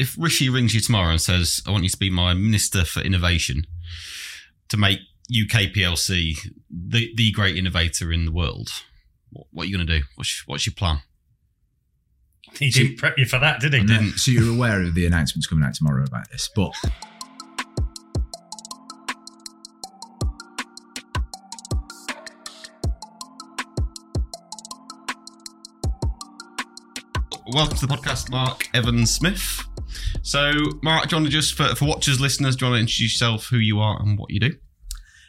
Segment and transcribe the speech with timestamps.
[0.00, 3.00] if Rishi rings you tomorrow and says, "I want you to be my minister for
[3.00, 3.66] innovation
[4.70, 6.36] to make UK PLC
[6.70, 8.70] the the great innovator in the world,"
[9.28, 10.04] what, what are you going to do?
[10.16, 11.02] What's, what's your plan?
[12.54, 13.84] He didn't prep you for that, did he?
[13.84, 14.12] didn't.
[14.12, 16.72] So you're aware of the announcements coming out tomorrow about this, but
[27.52, 29.69] Welcome to the podcast, Mark Evans Smith.
[30.22, 30.52] So,
[30.82, 33.14] Mark, do you want to just for, for watchers, listeners, do you want to introduce
[33.14, 34.52] yourself, who you are, and what you do?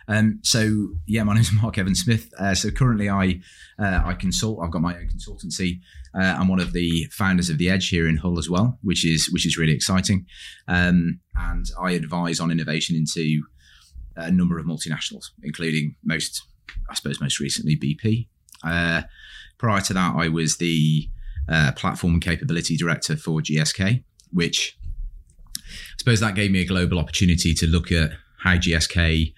[0.08, 2.32] Um, so yeah, my name is Mark Evans Smith.
[2.38, 3.40] Uh, so currently, I
[3.80, 4.60] uh, I consult.
[4.62, 5.80] I've got my own consultancy.
[6.14, 9.06] Uh, I'm one of the founders of the Edge here in Hull as well, which
[9.06, 10.26] is which is really exciting.
[10.68, 13.44] Um, and I advise on innovation into
[14.18, 16.44] a number of multinationals, including most,
[16.90, 18.28] I suppose, most recently BP.
[18.64, 19.04] Uh,
[19.58, 21.10] prior to that, I was the
[21.48, 24.78] uh, platform and capability director for GSK, which
[25.72, 29.34] I suppose that gave me a global opportunity to look at how GSK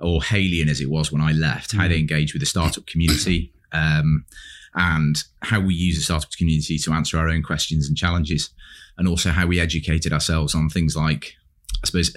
[0.00, 3.52] or Haleon as it was when I left, how they engage with the startup community,
[3.72, 4.24] um,
[4.74, 8.50] and how we use the startup community to answer our own questions and challenges,
[8.96, 11.34] and also how we educated ourselves on things like,
[11.82, 12.16] I suppose,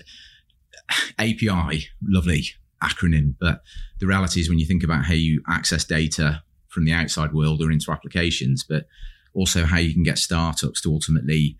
[1.19, 2.45] API, lovely
[2.83, 3.61] acronym, but
[3.99, 7.61] the reality is when you think about how you access data from the outside world
[7.61, 8.87] or into applications, but
[9.33, 11.57] also how you can get startups to ultimately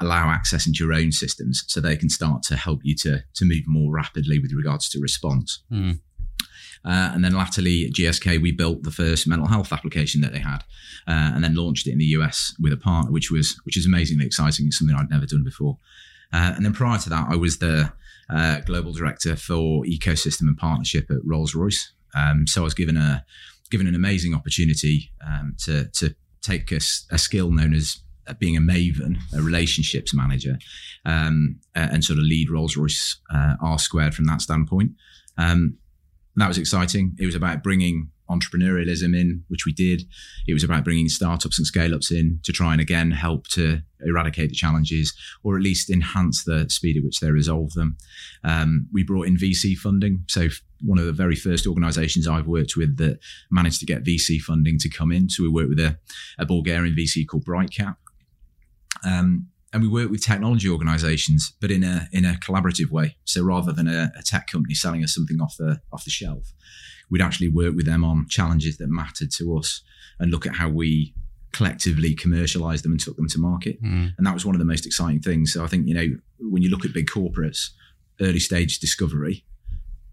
[0.00, 3.44] allow access into your own systems so they can start to help you to, to
[3.44, 5.62] move more rapidly with regards to response.
[5.72, 6.00] Mm.
[6.84, 10.38] Uh, and then latterly at GSK, we built the first mental health application that they
[10.38, 10.58] had,
[11.08, 13.86] uh, and then launched it in the US with a partner, which was which is
[13.86, 14.66] amazingly exciting.
[14.66, 15.76] It's something I'd never done before.
[16.32, 17.92] Uh, and then prior to that, I was the
[18.30, 21.92] uh, global director for ecosystem and partnership at Rolls Royce.
[22.14, 23.24] Um, so I was given a
[23.70, 27.98] given an amazing opportunity um, to to take a, a skill known as
[28.34, 30.58] being a maven, a relationships manager,
[31.04, 34.92] um, and sort of lead Rolls Royce uh, R squared from that standpoint.
[35.36, 35.78] Um,
[36.36, 37.16] that was exciting.
[37.18, 40.02] It was about bringing entrepreneurialism in, which we did.
[40.46, 43.80] It was about bringing startups and scale ups in to try and again help to
[44.00, 45.12] eradicate the challenges
[45.42, 47.96] or at least enhance the speed at which they resolve them.
[48.44, 50.24] Um, we brought in VC funding.
[50.28, 50.48] So,
[50.84, 53.18] one of the very first organizations I've worked with that
[53.50, 55.28] managed to get VC funding to come in.
[55.28, 55.98] So, we worked with a,
[56.38, 57.96] a Bulgarian VC called Brightcap.
[59.04, 63.16] Um, and we work with technology organizations, but in a in a collaborative way.
[63.24, 66.52] So rather than a, a, tech company selling us something off the off the shelf,
[67.10, 69.82] we'd actually work with them on challenges that mattered to us
[70.18, 71.14] and look at how we
[71.52, 73.82] collectively commercialized them and took them to market.
[73.82, 74.14] Mm.
[74.16, 75.52] And that was one of the most exciting things.
[75.52, 77.70] So I think you know when you look at big corporates,
[78.20, 79.44] early stage discovery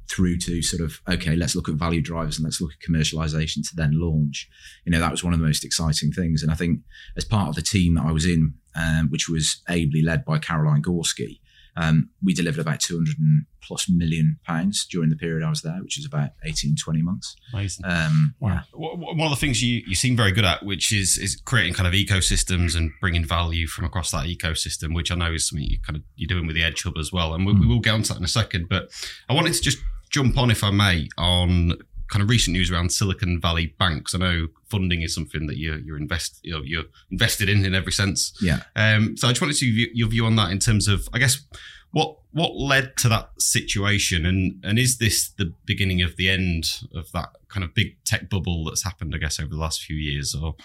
[0.08, 3.68] through to sort of okay let's look at value drivers and let's look at commercialization
[3.68, 4.48] to then launch
[4.86, 6.80] you know that was one of the most exciting things and i think
[7.18, 10.38] as part of the team that i was in um, which was ably led by
[10.38, 11.40] Caroline Gorski.
[11.78, 13.16] Um, we delivered about 200
[13.62, 17.36] plus million pounds during the period I was there, which is about 18, 20 months.
[17.54, 17.86] Amazing.
[17.86, 18.62] Um, wow.
[18.74, 21.88] One of the things you, you seem very good at, which is is creating kind
[21.88, 25.80] of ecosystems and bringing value from across that ecosystem, which I know is something you
[25.82, 27.34] kind of you're doing with the Edge Hub as well.
[27.34, 27.60] And we, mm.
[27.60, 28.70] we will get onto that in a second.
[28.70, 28.90] But
[29.28, 31.74] I wanted to just jump on, if I may, on
[32.16, 34.16] kind of recent news around Silicon Valley banks.
[34.16, 37.76] I know funding is something that you're you're invest you know, you're invested in in
[37.76, 38.32] every sense.
[38.42, 38.62] Yeah.
[38.78, 41.20] Um, so I just wanted to see your view on that in terms of I
[41.20, 41.46] guess
[41.92, 46.84] what what led to that situation and and is this the beginning of the end
[46.94, 49.98] of that kind of big tech bubble that's happened I guess over the last few
[49.98, 50.56] years or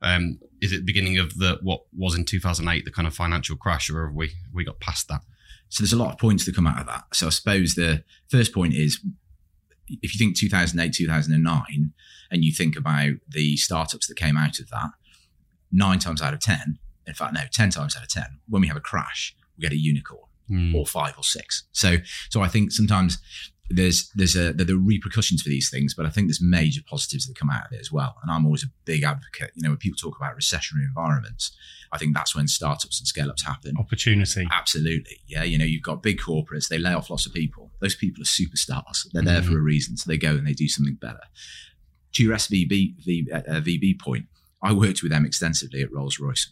[0.00, 3.58] um, is it the beginning of the what was in 2008 the kind of financial
[3.58, 5.20] crash or have we we got past that?
[5.68, 7.04] So there's a lot of points that come out of that.
[7.12, 9.04] So I suppose the first point is
[9.88, 11.92] if you think 2008, 2009,
[12.30, 14.90] and you think about the startups that came out of that,
[15.70, 18.68] nine times out of 10, in fact, no, 10 times out of 10, when we
[18.68, 20.74] have a crash, we get a unicorn mm.
[20.74, 21.64] or five or six.
[21.72, 21.96] So,
[22.30, 23.18] so I think sometimes
[23.70, 27.26] there's there's a there are repercussions for these things, but I think there's major positives
[27.26, 28.16] that come out of it as well.
[28.22, 29.52] And I'm always a big advocate.
[29.54, 31.56] You know, when people talk about recessionary environments,
[31.92, 33.76] I think that's when startups and scale ups happen.
[33.78, 34.46] Opportunity.
[34.52, 35.20] Absolutely.
[35.26, 35.44] Yeah.
[35.44, 37.70] You know, you've got big corporates, they lay off lots of people.
[37.84, 39.06] Those people are superstars.
[39.12, 39.26] They're mm-hmm.
[39.26, 39.98] there for a reason.
[39.98, 41.20] So they go and they do something better.
[42.14, 44.24] To your SVB v, uh, VB point,
[44.62, 46.48] I worked with them extensively at Rolls Royce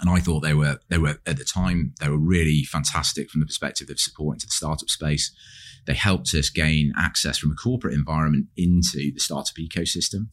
[0.00, 3.40] and I thought they were they were at the time they were really fantastic from
[3.40, 5.34] the perspective of supporting to the startup space.
[5.86, 10.28] They helped us gain access from a corporate environment into the startup ecosystem.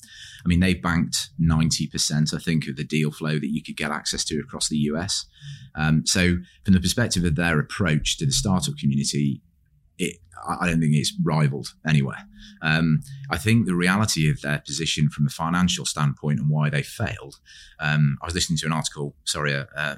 [0.46, 3.78] I mean, they banked ninety percent, I think, of the deal flow that you could
[3.78, 5.26] get access to across the US.
[5.76, 9.42] Um, so, from the perspective of their approach to the startup community,
[10.02, 10.18] it,
[10.48, 12.28] I don't think it's rivaled anywhere.
[12.62, 16.84] Um, I think the reality of their position from a financial standpoint and why they
[16.84, 17.40] failed.
[17.80, 19.96] Um, I was listening to an article, sorry, uh, uh,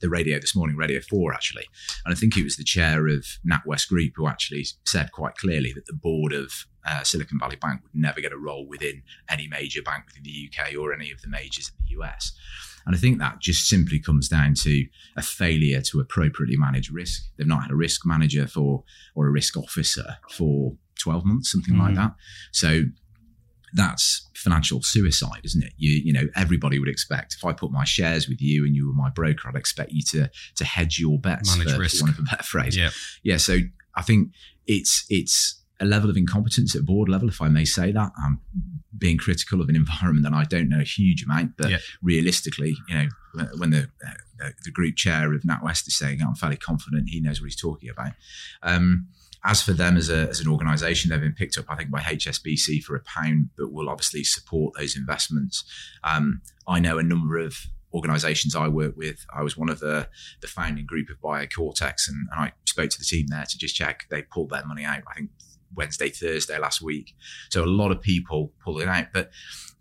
[0.00, 1.66] the radio this morning, Radio 4, actually.
[2.04, 5.72] And I think it was the chair of NatWest Group who actually said quite clearly
[5.72, 9.48] that the board of uh, Silicon Valley Bank would never get a role within any
[9.48, 12.32] major bank within the UK or any of the majors in the US.
[12.86, 14.86] And I think that just simply comes down to
[15.16, 17.24] a failure to appropriately manage risk.
[17.36, 18.84] They've not had a risk manager for
[19.14, 21.96] or a risk officer for 12 months, something like mm.
[21.96, 22.14] that.
[22.52, 22.84] So
[23.74, 25.72] that's financial suicide, isn't it?
[25.76, 28.86] You you know everybody would expect if I put my shares with you and you
[28.86, 31.98] were my broker, I'd expect you to to hedge your bets, Manage for, risk.
[31.98, 32.76] for want of a better phrase.
[32.76, 32.90] Yeah.
[33.22, 33.36] yeah.
[33.36, 33.58] So
[33.96, 34.30] I think
[34.66, 38.12] it's it's a level of incompetence at board level, if I may say that.
[38.24, 38.40] I'm
[38.96, 41.78] being critical of an environment that I don't know a huge amount, but Yeah.
[42.00, 43.08] realistically, you know,
[43.58, 43.90] when the
[44.42, 47.56] uh, the group chair of NatWest is saying, "I'm fairly confident he knows what he's
[47.60, 48.12] talking about."
[48.62, 49.08] Um,
[49.46, 52.00] as for them as, a, as an organisation, they've been picked up, I think, by
[52.00, 55.64] HSBC for a pound, but will obviously support those investments.
[56.02, 57.54] Um, I know a number of
[57.92, 59.26] organisations I work with.
[59.36, 60.08] I was one of the,
[60.40, 63.76] the founding group of BioCortex, and, and I spoke to the team there to just
[63.76, 64.06] check.
[64.10, 65.30] They pulled their money out, I think,
[65.74, 67.14] Wednesday, Thursday last week.
[67.50, 69.06] So a lot of people pulled it out.
[69.12, 69.30] But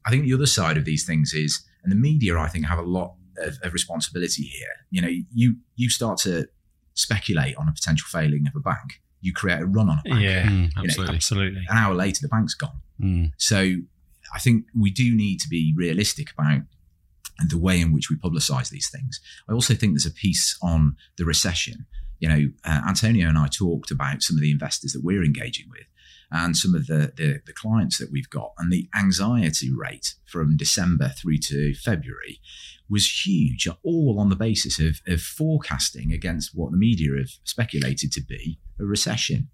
[0.06, 2.80] I think the other side of these things is, and the media, I think, have
[2.80, 4.68] a lot of, of responsibility here.
[4.92, 6.48] You know, you you start to
[6.94, 9.01] speculate on a potential failing of a bank.
[9.22, 10.22] You create a run on a bank.
[10.22, 11.16] Yeah, Mm, know, absolutely.
[11.16, 11.66] absolutely.
[11.69, 12.81] An hour later, the bank's gone.
[13.01, 13.31] Mm.
[13.38, 13.75] So
[14.34, 16.62] I think we do need to be realistic about
[17.48, 19.19] the way in which we publicise these things.
[19.50, 21.86] I also think there's a piece on the recession.
[22.23, 25.65] You know, uh, Antonio and I talked about some of the investors that we're engaging
[25.69, 25.87] with
[26.31, 28.53] and some of the, the, the clients that we've got.
[28.57, 32.39] And the anxiety rate from December through to February
[32.89, 38.13] was huge, all on the basis of, of forecasting against what the media have speculated
[38.13, 39.49] to be a recession.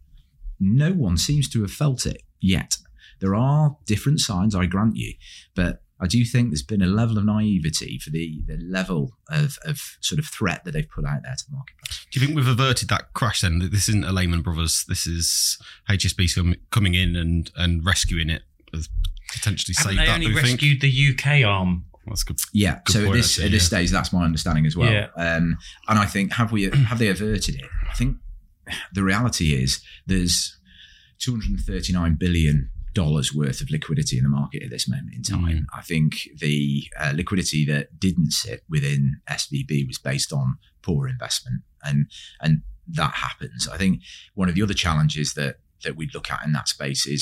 [0.59, 2.77] No one seems to have felt it yet.
[3.19, 5.15] There are different signs, I grant you,
[5.55, 9.57] but I do think there's been a level of naivety for the, the level of,
[9.65, 12.05] of sort of threat that they've put out there to the marketplace.
[12.09, 13.59] Do you think we've averted that crash then?
[13.59, 14.85] That This isn't a Lehman Brothers.
[14.87, 15.57] This is
[15.89, 18.43] HSBC com- coming in and, and rescuing it,
[18.73, 18.87] has
[19.33, 20.13] potentially Haven't saved they that.
[20.13, 20.61] only do you think?
[20.61, 21.85] rescued the UK arm?
[22.07, 22.39] That's good.
[22.53, 22.79] Yeah.
[22.85, 23.77] Good so at this at this yeah.
[23.77, 24.91] stage, that's my understanding as well.
[24.91, 25.07] Yeah.
[25.15, 25.57] Um,
[25.87, 27.65] and I think have we have they averted it?
[27.89, 28.17] I think
[28.93, 30.57] the reality is there's
[31.19, 32.69] 239 billion
[33.03, 35.59] dollars worth of liquidity in the market at this moment in time.
[35.59, 35.65] Mm.
[35.79, 36.11] I think
[36.45, 42.07] the uh, liquidity that didn't sit within SVB was based on poor investment, and
[42.41, 42.61] and
[42.99, 43.67] that happens.
[43.67, 44.01] I think
[44.33, 45.53] one of the other challenges that
[45.83, 47.21] that we'd look at in that space is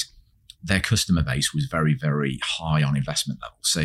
[0.63, 3.67] their customer base was very very high on investment levels.
[3.77, 3.81] So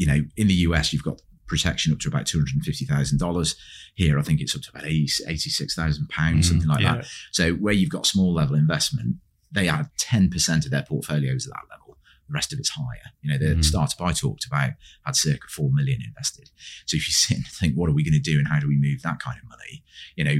[0.00, 2.84] you know, in the US, you've got protection up to about two hundred and fifty
[2.84, 3.56] thousand dollars.
[3.94, 6.96] Here, I think it's up to about 86,000 pounds, Mm, something like yeah.
[6.98, 7.06] that.
[7.32, 9.16] So where you've got small level investment,
[9.52, 11.96] they had ten percent of their portfolios at that level.
[12.28, 13.12] The rest of it's higher.
[13.22, 13.64] You know, the Mm.
[13.64, 14.72] startup I talked about
[15.06, 16.50] had circa four million invested.
[16.84, 18.68] So if you sit and think, what are we going to do, and how do
[18.68, 19.82] we move that kind of money?
[20.16, 20.36] You know,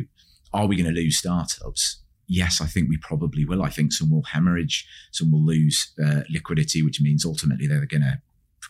[0.53, 2.03] are we going to lose startups?
[2.27, 3.63] Yes, I think we probably will.
[3.63, 8.03] I think some will hemorrhage, some will lose uh, liquidity, which means ultimately they're going
[8.03, 8.21] to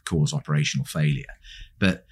[0.05, 1.25] cause operational failure.
[1.81, 2.07] But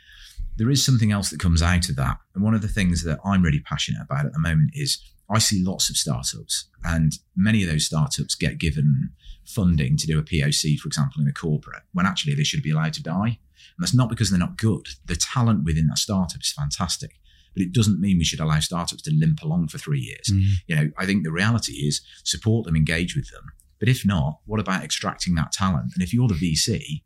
[0.56, 2.19] there is something else that comes out of that.
[2.34, 5.38] And one of the things that I'm really passionate about at the moment is I
[5.38, 9.11] see lots of startups, and many of those startups get given
[9.44, 12.70] funding to do a POC, for example, in a corporate, when actually they should be
[12.70, 13.38] allowed to die.
[13.76, 14.87] And that's not because they're not good.
[15.05, 17.19] The talent within that startup is fantastic,
[17.55, 20.30] but it doesn't mean we should allow startups to limp along for three years.
[20.30, 20.42] Mm.
[20.66, 23.45] You know, I think the reality is support them, engage with them.
[23.78, 25.92] But if not, what about extracting that talent?
[25.95, 27.02] And if you're the VC,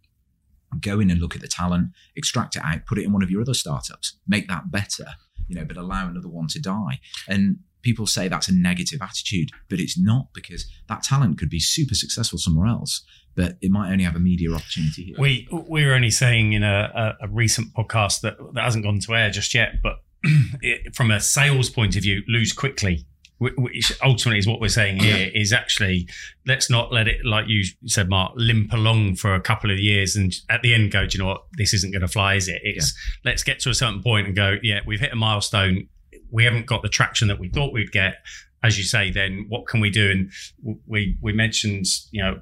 [0.80, 3.30] go in and look at the talent, extract it out, put it in one of
[3.30, 5.06] your other startups, make that better,
[5.48, 7.00] you know, but allow another one to die.
[7.28, 11.60] And people say that's a negative attitude, but it's not because that talent could be
[11.60, 13.02] super successful somewhere else,
[13.34, 15.16] but it might only have a media opportunity here.
[15.18, 19.00] We we were only saying in a, a, a recent podcast that that hasn't gone
[19.00, 20.02] to air just yet, but
[20.62, 23.06] it, from a sales point of view, lose quickly.
[23.42, 26.06] Which ultimately is what we're saying here is actually
[26.46, 30.14] let's not let it, like you said, Mark, limp along for a couple of years
[30.14, 32.48] and at the end go, do you know what, this isn't going to fly, is
[32.48, 32.60] it?
[32.62, 32.94] It's
[33.24, 35.88] let's get to a certain point and go, yeah, we've hit a milestone.
[36.30, 38.16] We haven't got the traction that we thought we'd get.
[38.62, 40.10] As you say, then what can we do?
[40.10, 40.30] And
[40.86, 42.40] we we mentioned, you know,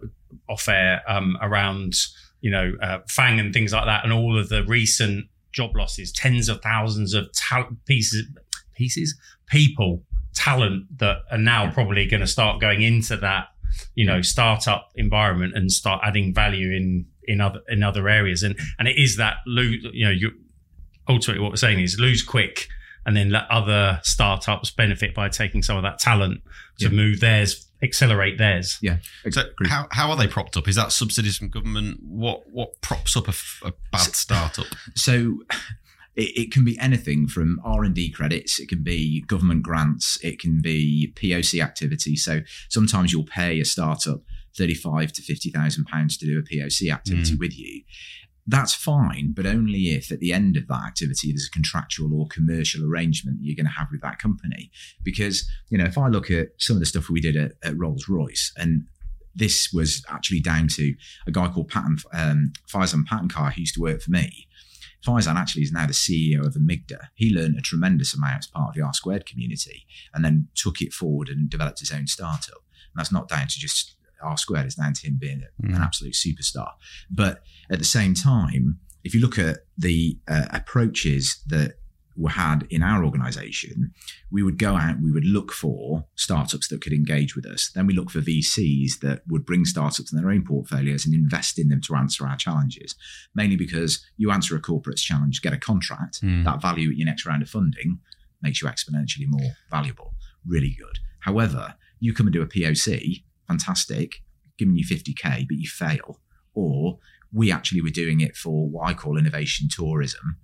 [0.48, 1.94] off air um, around
[2.40, 6.12] you know uh, FAANG and things like that, and all of the recent job losses,
[6.12, 8.26] tens of thousands of tal- pieces,
[8.74, 10.02] pieces, people,
[10.34, 13.48] talent that are now probably going to start going into that
[13.94, 18.58] you know startup environment and start adding value in in other in other areas, and
[18.78, 19.86] and it is that lose.
[19.92, 20.30] You know, you
[21.08, 22.68] ultimately what we're saying is lose quick.
[23.06, 26.42] And then let other startups benefit by taking some of that talent
[26.78, 26.90] to Yeah.
[26.90, 28.78] move theirs, accelerate theirs.
[28.82, 28.98] Yeah.
[29.30, 29.68] So Agree.
[29.68, 30.68] how, how are they propped up?
[30.68, 32.00] Is that subsidies from government?
[32.02, 34.66] What what props up a bad startup?
[34.94, 35.38] So
[36.16, 40.18] it, it can be anything from R and D credits, it can be government grants,
[40.22, 42.16] it can be POC activity.
[42.16, 44.20] So sometimes you'll pay a startup
[44.56, 47.38] thirty-five to fifty thousand pounds to do a POC activity Mm.
[47.38, 47.82] with you.
[48.50, 52.26] That's fine, but only if at the end of that activity there's a contractual or
[52.28, 54.70] commercial arrangement that you're going to have with that company.
[55.02, 57.76] Because you know, if I look at some of the stuff we did at, at
[57.76, 58.86] Rolls Royce, and
[59.34, 60.94] this was actually down to
[61.26, 64.48] a guy called Patton um, Faizan Patankar who used to work for me.
[65.06, 67.08] Faizan actually is now the CEO of Amygda.
[67.14, 70.80] He learned a tremendous amount as part of the R squared community and then took
[70.80, 72.56] it forward and developed his own startup.
[72.56, 75.78] And that's not down to just R squared, is down to him being an Mm.
[75.80, 76.72] absolute superstar.
[77.10, 81.74] But at the same time, if you look at the uh, approaches that
[82.16, 83.92] were had in our organization,
[84.28, 87.70] we would go out, we would look for startups that could engage with us.
[87.72, 91.60] Then we look for VCs that would bring startups in their own portfolios and invest
[91.60, 92.96] in them to answer our challenges.
[93.36, 96.42] Mainly because you answer a corporate's challenge, get a contract, Mm.
[96.44, 98.00] that value at your next round of funding
[98.42, 100.14] makes you exponentially more valuable.
[100.44, 100.98] Really good.
[101.20, 104.22] However, you come and do a POC, fantastic,
[104.58, 106.20] giving you 50k, but you fail.
[106.54, 106.98] Or
[107.32, 110.36] we actually were doing it for what I call innovation tourism.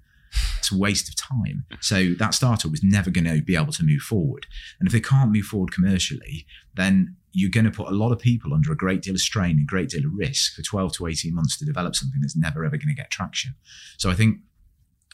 [0.58, 1.64] It's a waste of time.
[1.80, 4.46] So that startup was never going to be able to move forward.
[4.80, 8.18] And if they can't move forward commercially, then you're going to put a lot of
[8.18, 11.06] people under a great deal of strain and great deal of risk for 12 to
[11.06, 13.54] 18 months to develop something that's never ever going to get traction.
[13.98, 14.38] So I think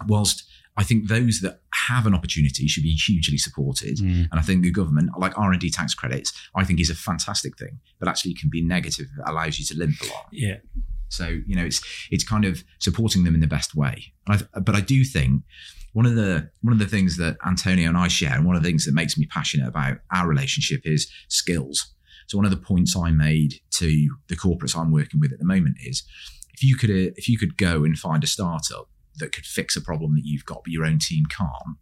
[0.07, 0.45] whilst
[0.77, 4.29] I think those that have an opportunity should be hugely supported, Mm.
[4.31, 6.95] and I think the government, like R and D tax credits, I think is a
[6.95, 10.29] fantastic thing, but actually can be negative if it allows you to limp a lot.
[10.33, 10.59] Yeah.
[11.09, 14.13] So you know, it's it's kind of supporting them in the best way.
[14.27, 15.43] And I, but I do think
[15.93, 18.63] one of the one of the things that Antonio and I share, and one of
[18.63, 21.93] the things that makes me passionate about our relationship is skills.
[22.29, 25.45] So one of the points I made to the corporates I'm working with at the
[25.45, 26.05] moment is,
[26.55, 28.89] if you could uh, if you could go and find a startup
[29.21, 31.77] that could fix a problem that you've got, but your own team can't,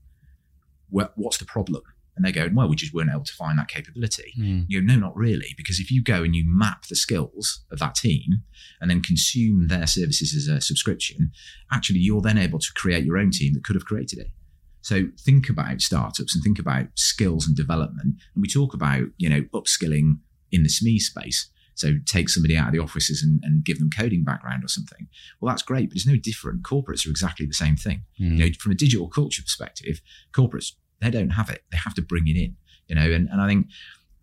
[0.91, 1.83] wha- what's the problem?
[2.17, 4.33] And they're going, well, we just weren't able to find that capability.
[4.37, 4.65] Mm.
[4.67, 5.55] You go, no, not really.
[5.57, 8.43] Because if you go and you map the skills of that team
[8.81, 11.31] and then consume their services as a subscription,
[11.71, 14.33] actually, you're then able to create your own team that could have created it.
[14.81, 18.17] So think about startups and think about skills and development.
[18.35, 20.19] And we talk about, you know, upskilling
[20.51, 21.51] in the SME space.
[21.79, 25.07] So take somebody out of the offices and, and give them coding background or something.
[25.41, 26.63] Well, that's great, but it's no different.
[26.63, 28.39] Corporates are exactly the same thing Mm.
[28.39, 30.01] you know, from a digital culture perspective,
[30.33, 31.63] corporates they don't have it.
[31.71, 32.57] They have to bring it in,
[32.89, 33.09] you know.
[33.11, 33.67] And, and I think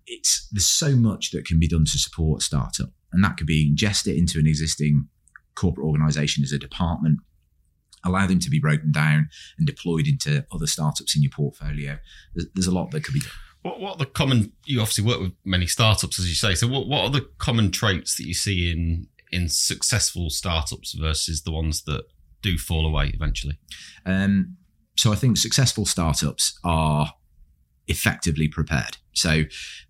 [0.06, 3.48] it's there's so much that can be done to support a startup, and that could
[3.48, 5.08] be ingest it into an existing
[5.56, 7.20] corporate organisation as a department,
[8.04, 11.98] allow them to be broken down and deployed into other startups in your portfolio.
[12.34, 13.32] There's, there's a lot that could be done.
[13.66, 14.52] What, what are the common?
[14.66, 16.54] You obviously work with many startups, as you say.
[16.54, 21.42] So, what, what are the common traits that you see in in successful startups versus
[21.42, 22.04] the ones that
[22.44, 23.58] do fall away eventually?
[24.06, 24.58] Um,
[24.96, 27.14] so I think successful startups are
[27.88, 28.98] effectively prepared.
[29.14, 29.46] So,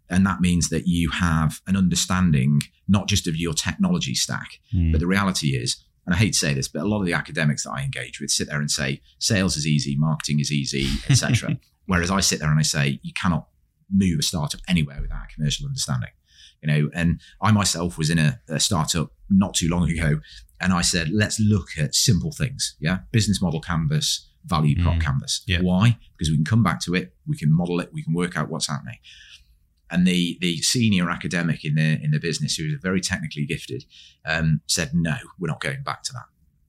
[0.10, 4.60] and that means that you have an understanding not just of your technology stack,
[4.92, 7.14] but the reality is, and I hate to say this, but a lot of the
[7.14, 10.88] academics that I engage with sit there and say sales is easy, marketing is easy,
[11.10, 11.58] etc.
[11.88, 13.48] Whereas I sit there and I say you cannot
[13.92, 16.10] move a startup anywhere without a commercial understanding.
[16.62, 20.20] You know, and I myself was in a, a startup not too long ago,
[20.60, 22.76] and I said, let's look at simple things.
[22.80, 25.02] Yeah, business model canvas, value prop Mm.
[25.02, 25.42] canvas.
[25.46, 25.62] Yeah.
[25.62, 25.98] Why?
[26.18, 28.50] Because we can come back to it, we can model it, we can work out
[28.50, 28.98] what's happening.
[29.92, 33.86] And the the senior academic in the in the business, who was very technically gifted,
[34.26, 36.26] um, said, "No, we're not going back to that."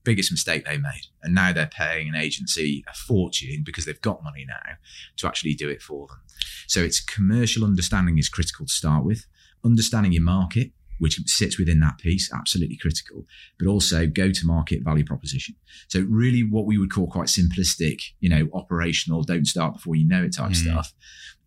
[0.07, 4.23] Biggest mistake they made, and now they're paying an agency a fortune because they've got
[4.23, 4.75] money now
[5.19, 6.21] to actually do it for them.
[6.69, 9.27] So it's commercial understanding is critical to start with.
[9.65, 10.71] Understanding your market,
[11.01, 13.27] which sits within that piece, absolutely critical,
[13.59, 15.57] but also go to market value proposition.
[15.89, 20.07] So really what we would call quite simplistic, you know, operational, don't start before you
[20.07, 20.57] know it type Mm.
[20.57, 20.95] stuff.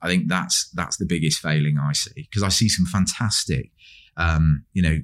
[0.01, 3.71] I think that's that's the biggest failing I see because I see some fantastic,
[4.17, 4.97] um, you know,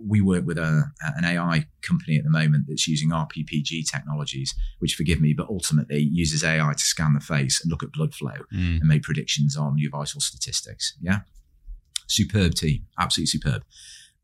[0.00, 0.84] we work with a,
[1.16, 5.98] an AI company at the moment that's using RPPG technologies, which forgive me, but ultimately
[6.12, 8.80] uses AI to scan the face and look at blood flow Mm.
[8.80, 10.94] and make predictions on your vital statistics.
[11.00, 11.20] Yeah.
[12.06, 13.64] Superb team, absolutely superb.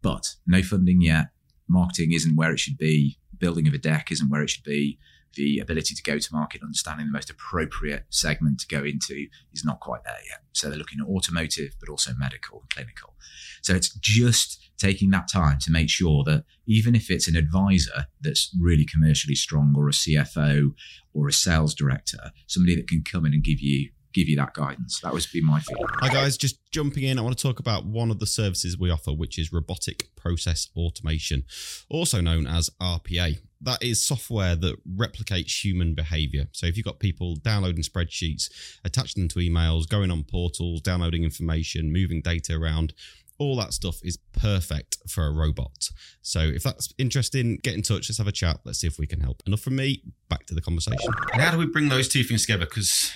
[0.02, 1.28] But no funding yet.
[1.69, 3.19] Marketing isn't where it should be.
[3.38, 4.99] Building of a deck isn't where it should be.
[5.35, 9.64] The ability to go to market, understanding the most appropriate segment to go into is
[9.64, 10.40] not quite there yet.
[10.52, 13.14] So they're looking at automotive, but also medical and clinical.
[13.62, 18.06] So it's just taking that time to make sure that even if it's an advisor
[18.20, 20.72] that's really commercially strong or a CFO
[21.12, 24.54] or a sales director, somebody that can come in and give you give you that
[24.54, 24.99] guidance.
[25.00, 25.87] That would be my feeling.
[26.00, 27.18] Hi guys, just jumping in.
[27.18, 30.68] I want to talk about one of the services we offer, which is robotic process
[30.76, 31.44] automation,
[31.88, 33.38] also known as RPA.
[33.62, 36.46] that is software that replicates human behavior.
[36.52, 38.50] So if you've got people downloading spreadsheets,
[38.84, 42.94] attaching them to emails, going on portals, downloading information, moving data around,
[43.40, 45.88] all that stuff is perfect for a robot.
[46.20, 48.09] So if that's interesting, get in touch.
[48.09, 48.61] Let's have a chat.
[48.64, 49.42] Let's see if we can help.
[49.47, 50.02] Enough from me.
[50.28, 51.11] Back to the conversation.
[51.32, 52.66] And how do we bring those two things together?
[52.66, 53.11] Because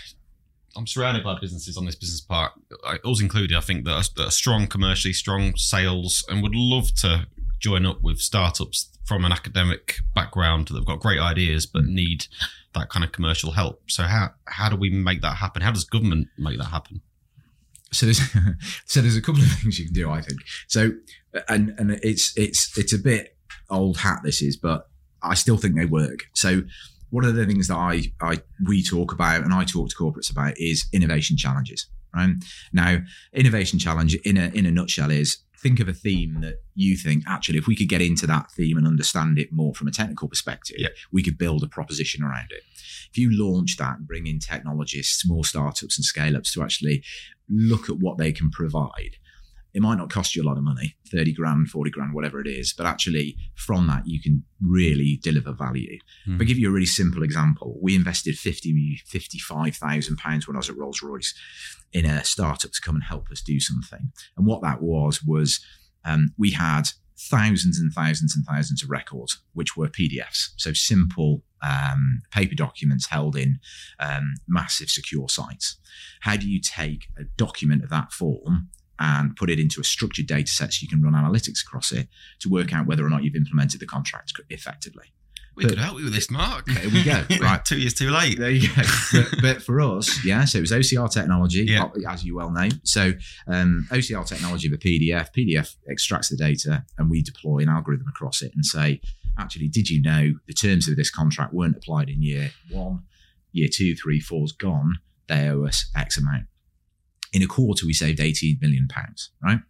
[0.76, 2.52] I'm surrounded by businesses on this business park,
[3.04, 3.56] us included.
[3.56, 7.26] I think that are, that are strong commercially, strong sales, and would love to
[7.60, 12.26] join up with startups from an academic background that have got great ideas but need
[12.74, 13.82] that kind of commercial help.
[13.88, 15.62] So how how do we make that happen?
[15.62, 17.02] How does government make that happen?
[17.94, 18.20] So there's
[18.86, 20.40] so there's a couple of things you can do i think.
[20.68, 20.92] So
[21.48, 23.36] and and it's it's it's a bit
[23.70, 24.88] old hat this is but
[25.22, 26.20] i still think they work.
[26.34, 26.62] So
[27.10, 30.30] one of the things that i i we talk about and i talk to corporates
[30.30, 32.34] about is innovation challenges right?
[32.72, 32.98] Now
[33.32, 37.24] innovation challenge in a in a nutshell is think of a theme that you think
[37.26, 40.28] actually if we could get into that theme and understand it more from a technical
[40.28, 40.88] perspective Yeah.
[41.10, 42.62] we could build a proposition around it.
[43.10, 47.02] If you launch that and bring in technologists small startups and scale ups to actually
[47.48, 49.16] look at what they can provide.
[49.74, 52.46] It might not cost you a lot of money, 30 grand, 40 grand, whatever it
[52.46, 55.98] is, but actually from that, you can really deliver value.
[56.26, 60.60] If I give you a really simple example, we invested 50, 55,000 pounds when I
[60.60, 61.34] was at Rolls Royce
[61.92, 64.12] in a startup to come and help us do something.
[64.36, 65.58] And what that was, was
[66.04, 66.84] um, we had
[67.18, 70.50] thousands and thousands and thousands of records, which were PDFs.
[70.56, 73.58] So simple um, paper documents held in
[73.98, 75.76] um, massive secure sites.
[76.20, 80.26] How do you take a document of that form and put it into a structured
[80.26, 82.08] data set so you can run analytics across it
[82.40, 85.12] to work out whether or not you've implemented the contract effectively?
[85.56, 86.66] We But- could help you with this, Mark.
[86.66, 87.24] There we go.
[87.40, 87.64] Right.
[87.64, 88.38] two years too late.
[88.38, 88.82] There you go.
[89.12, 91.88] but, but for us, yeah, so it was OCR technology, Yeah.
[92.08, 92.68] as you well know.
[92.82, 93.12] So
[93.46, 98.08] um, OCR technology of a PDF, PDF extracts the data and we deploy an algorithm
[98.08, 99.00] across it and say,
[99.38, 103.02] actually, did you know the terms of this contract weren't applied in year one,
[103.52, 104.94] year two, three, four's gone.
[105.28, 106.44] They owe us X amount.
[107.32, 109.60] In a quarter, we saved 18 million pounds, right?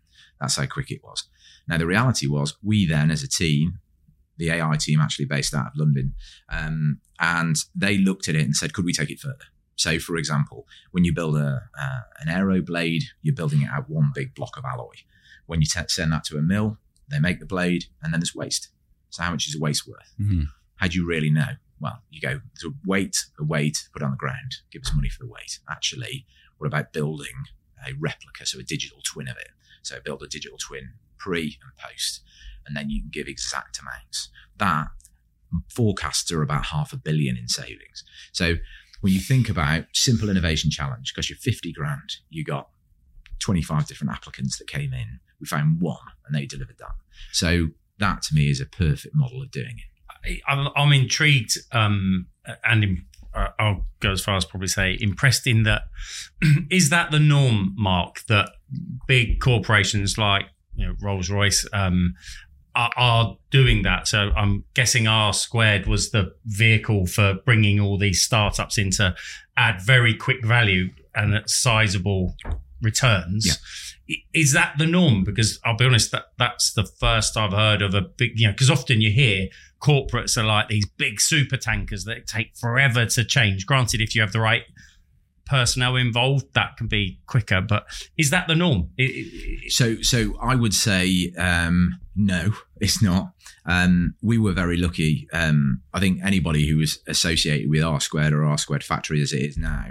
[0.41, 1.25] That's how quick it was.
[1.69, 3.79] Now, the reality was we then, as a team,
[4.37, 6.15] the AI team actually based out of London,
[6.49, 9.45] um, and they looked at it and said, could we take it further?
[9.77, 13.89] So, for example, when you build a uh, an aero blade, you're building it out
[13.91, 14.95] one big block of alloy.
[15.47, 18.35] When you t- send that to a mill, they make the blade, and then there's
[18.35, 18.69] waste.
[19.11, 20.15] So, how much is a waste worth?
[20.21, 20.47] Mhm.
[20.77, 21.57] How do you really know?
[21.81, 25.25] Well, you go to weight, a weight, put on the ground, give us money for
[25.25, 25.59] the weight.
[25.69, 26.25] Actually,
[26.59, 27.35] what about building
[27.87, 29.51] a replica, so a digital twin of it?
[29.83, 32.23] So build a digital twin pre and post,
[32.67, 34.29] and then you can give exact amounts.
[34.57, 34.89] That
[35.71, 38.05] forecasts are about half a billion in savings.
[38.33, 38.57] So
[39.01, 42.69] when you think about simple innovation challenge, because you're 50 grand, you got
[43.41, 45.21] 25 different applicants that came in.
[45.41, 46.95] We found one and they delivered that.
[47.33, 50.41] So that to me is a perfect model of doing it.
[50.49, 52.29] I'm, intrigued um,
[52.65, 55.83] and im- uh, I'll go as far as probably say impressed in that
[56.71, 58.49] is that the norm, Mark, that
[59.07, 60.47] big corporations like
[60.77, 62.15] you know, Rolls Royce um,
[62.77, 64.09] are, are doing that.
[64.09, 69.15] So I'm guessing R squared was the vehicle for bringing all these startups in to
[69.57, 72.35] add very quick value and at sizable
[72.83, 73.59] returns.
[74.11, 75.25] I- Is that the norm?
[75.25, 78.53] Because I'll be honest, that that's the first I've heard of a big, you know,
[78.53, 79.49] because often you hear
[79.81, 83.67] corporates are like these big super tankers that take forever to change.
[83.67, 84.65] Granted, if you have the right
[85.47, 87.61] personnel involved, that can be quicker.
[87.61, 88.91] But is that the norm?
[89.69, 93.33] So, so I would say um, no, it's not.
[93.67, 95.29] Um, we were very lucky.
[95.33, 99.33] Um, I think anybody who was associated with R squared or R squared factory as
[99.33, 99.89] it is now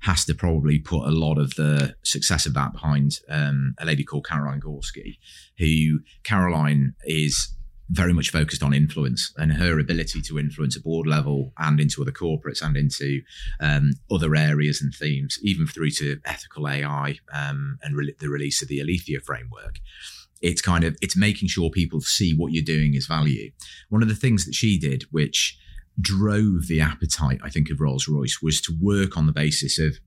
[0.00, 4.04] has to probably put a lot of the success of that behind um, a lady
[4.04, 5.18] called Caroline Gorski,
[5.58, 7.48] who Caroline is
[7.90, 12.02] very much focused on influence and her ability to influence at board level and into
[12.02, 13.22] other corporates and into
[13.60, 18.60] um, other areas and themes, even through to ethical AI um, and re- the release
[18.60, 19.78] of the Aletheia framework.
[20.40, 23.50] It's kind of it's making sure people see what you're doing is value.
[23.88, 25.58] One of the things that she did, which
[26.00, 29.98] drove the appetite, I think, of Rolls Royce, was to work on the basis of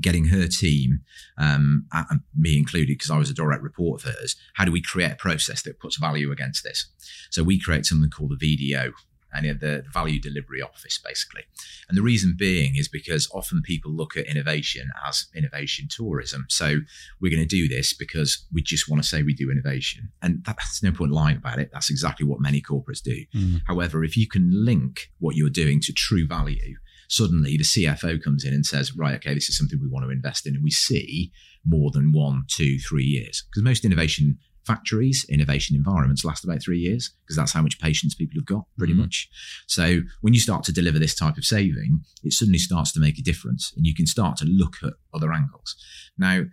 [0.00, 1.00] getting her team,
[1.38, 4.36] um, and me included, because I was a direct report of hers.
[4.54, 6.86] How do we create a process that puts value against this?
[7.30, 8.92] So we create something called the VDO,
[9.34, 11.42] and the value delivery office, basically.
[11.88, 16.46] And the reason being is because often people look at innovation as innovation tourism.
[16.48, 16.80] So
[17.20, 20.44] we're going to do this because we just want to say we do innovation, and
[20.44, 21.70] that's no point lying about it.
[21.72, 23.24] That's exactly what many corporates do.
[23.34, 23.62] Mm.
[23.66, 26.76] However, if you can link what you're doing to true value,
[27.08, 30.10] suddenly the CFO comes in and says, right, okay, this is something we want to
[30.10, 30.54] invest in.
[30.54, 31.32] And we see
[31.64, 33.44] more than one, two, three years.
[33.50, 38.14] Because most innovation factories, innovation environments last about three years because that's how much patience
[38.14, 38.98] people have got, pretty Mhm.
[38.98, 39.28] much.
[39.66, 43.18] So when you start to deliver this type of saving, it suddenly starts to make
[43.18, 45.76] a difference and you can start to look at other angles.
[46.16, 46.46] Now,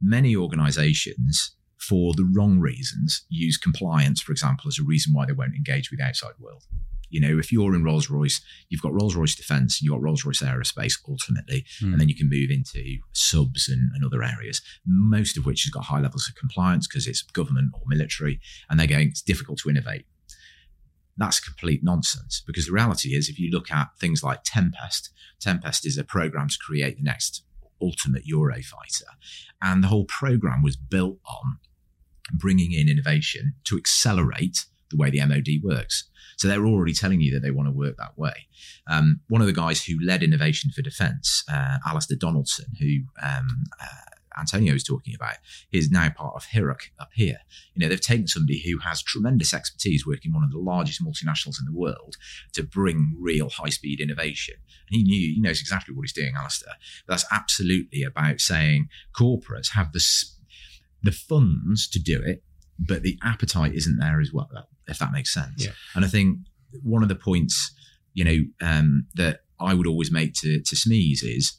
[0.00, 5.32] many organizations, for the wrong reasons, use compliance, for example, as a reason why they
[5.32, 6.64] won't engage with the outside world.
[7.10, 10.24] You know, if you're in Rolls Royce, you've got Rolls Royce Defence, you've got Rolls
[10.24, 11.92] Royce Aerospace ultimately, Mm.
[11.92, 15.70] and then you can move into subs and, and other areas, most of which has
[15.70, 19.58] got high levels of compliance because it's government or military, and they're going, it's difficult
[19.60, 20.06] to innovate.
[21.16, 25.86] That's complete nonsense because the reality is, if you look at things like Tempest, Tempest
[25.86, 27.44] is a program to create the next
[27.80, 29.12] ultimate Eurofighter,
[29.62, 31.58] and the whole program was built on
[32.32, 34.64] bringing in innovation to accelerate
[34.94, 36.08] the way the MOD works.
[36.36, 38.48] So they're already telling you that they want to work that way.
[38.88, 43.64] Um, one of the guys who led innovation for defence, uh, Alistair Donaldson, who um,
[43.80, 45.36] uh, Antonio was talking about,
[45.72, 47.38] is now part of HIROC up here.
[47.74, 51.60] You know, they've taken somebody who has tremendous expertise working one of the largest multinationals
[51.60, 52.16] in the world
[52.52, 54.56] to bring real high-speed innovation.
[54.90, 56.74] And he knew, he knows exactly what he's doing, Alistair.
[57.06, 60.04] But that's absolutely about saying corporates have the
[61.02, 62.42] the funds to do it,
[62.78, 64.48] but the appetite isn't there as well.
[64.86, 65.64] If that makes sense.
[65.64, 65.72] Yeah.
[65.94, 66.38] And I think
[66.82, 67.72] one of the points,
[68.12, 71.56] you know, um, that I would always make to to SMEs is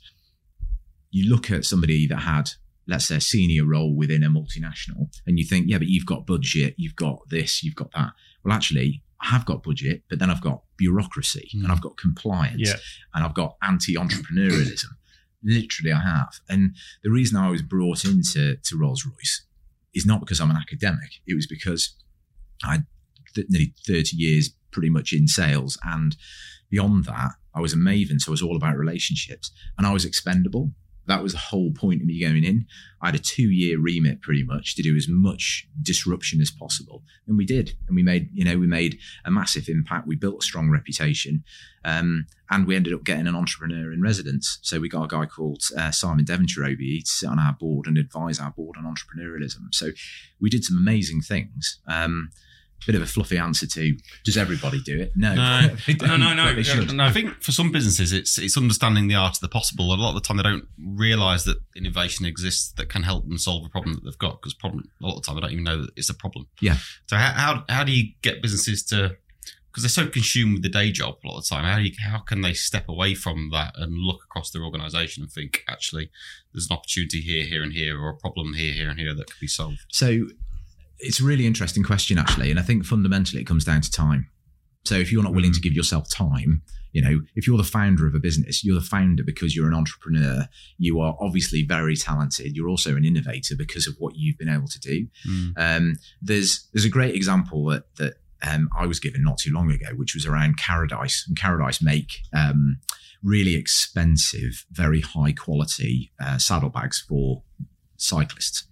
[1.11, 2.51] you look at somebody that had,
[2.87, 6.27] let's say, a senior role within a multinational, and you think, yeah, but you've got
[6.27, 8.11] budget, you've got this, you've got that.
[8.43, 11.63] Well, actually, I have got budget, but then I've got bureaucracy Mm.
[11.63, 12.75] and I've got compliance Yeah.
[13.13, 14.89] and I've got anti-entrepreneurialism.
[15.43, 16.33] Literally, I have.
[16.49, 19.45] And the reason I was brought into to Rolls Royce
[19.93, 21.21] is not because I'm an academic.
[21.25, 21.95] It was because
[22.63, 22.83] I
[23.35, 25.77] th- nearly 30 years pretty much in sales.
[25.83, 26.15] And
[26.69, 28.19] beyond that, I was a maven.
[28.19, 30.71] So it was all about relationships and I was expendable.
[31.07, 32.65] That was the whole point of me going in.
[33.01, 37.03] I had a two year remit pretty much to do as much disruption as possible.
[37.27, 37.75] And we did.
[37.87, 40.07] And we made, you know, we made a massive impact.
[40.07, 41.43] We built a strong reputation.
[41.83, 44.57] Um, and we ended up getting an entrepreneur in residence.
[44.63, 47.85] So we got a guy called uh, Simon Devonshire OBE to sit on our board
[47.85, 49.73] and advise our board on entrepreneurialism.
[49.73, 49.91] So
[50.41, 51.79] we did some amazing things.
[51.87, 52.31] Um,
[52.85, 55.13] bit of a fluffy answer to does everybody do it?
[55.15, 55.75] No, No.
[55.87, 56.93] They No, no, no, but they should.
[56.93, 57.03] no.
[57.05, 59.93] I think for some businesses, it's it's understanding the art of the possible.
[59.93, 63.37] A lot of the time, they don't realise that innovation exists that can help them
[63.37, 64.41] solve a problem that they've got.
[64.41, 66.47] Because problem a lot of the time, they don't even know that it's a problem.
[66.61, 66.77] Yeah.
[67.07, 69.17] So how how, how do you get businesses to
[69.75, 71.65] because they're so consumed with the day job a lot of the time?
[71.65, 75.21] How do you, how can they step away from that and look across their organisation
[75.21, 76.09] and think actually
[76.53, 79.27] there's an opportunity here, here, and here, or a problem here, here, and here that
[79.27, 79.79] could be solved?
[79.89, 80.27] So
[80.99, 82.51] it's a really interesting question, actually.
[82.51, 84.29] And I think fundamentally it comes down to time.
[84.85, 86.61] So if you're not willing to give yourself time,
[86.93, 89.73] you know, if you're the founder of a business, you're the founder because you're an
[89.73, 90.47] entrepreneur.
[90.77, 92.55] You are obviously very talented.
[92.55, 95.07] You're also an innovator because of what you've been able to do.
[95.57, 99.71] Um, there's there's a great example that that um, I was given not too long
[99.71, 101.27] ago, which was around Caradice.
[101.27, 102.77] And Caradice make um,
[103.23, 107.43] really expensive, very high quality uh, saddlebags for
[107.97, 108.67] cyclists,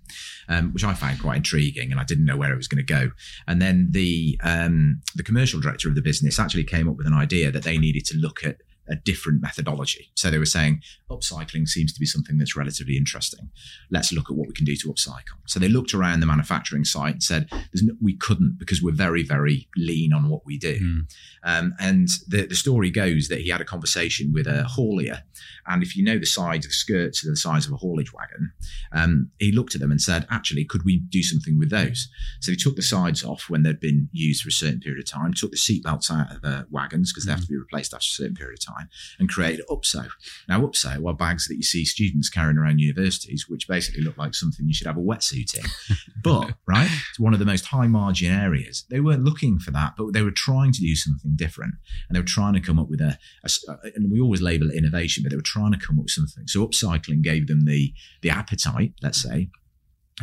[0.49, 2.93] um, which I found quite intriguing, and I didn't know where it was going to
[2.93, 3.11] go.
[3.47, 7.13] And then the um, the commercial director of the business actually came up with an
[7.13, 10.11] idea that they needed to look at a different methodology.
[10.15, 13.49] So they were saying upcycling seems to be something that's relatively interesting.
[13.89, 15.39] Let's look at what we can do to upcycle.
[15.47, 19.23] So they looked around the manufacturing site and said, no, "We couldn't because we're very,
[19.23, 21.13] very lean on what we do." Mm.
[21.45, 25.21] Um, and the, the story goes that he had a conversation with a haulier.
[25.67, 28.13] And if you know the sides of the skirts are the size of a haulage
[28.13, 28.51] wagon,
[28.91, 32.09] um, he looked at them and said, actually, could we do something with those?
[32.41, 35.09] So he took the sides off when they'd been used for a certain period of
[35.09, 38.03] time, took the seatbelts out of the wagons because they have to be replaced after
[38.03, 40.07] a certain period of time, and created upso.
[40.47, 44.35] Now, upso are bags that you see students carrying around universities, which basically look like
[44.35, 45.65] something you should have a wetsuit in.
[46.23, 48.85] but, right, it's one of the most high margin areas.
[48.89, 51.73] They weren't looking for that, but they were trying to do something different.
[52.07, 54.75] And they were trying to come up with a, uh, and we always label it
[54.75, 56.47] innovation, but they were trying to come up with something.
[56.47, 59.49] So upcycling gave them the the appetite, let's say,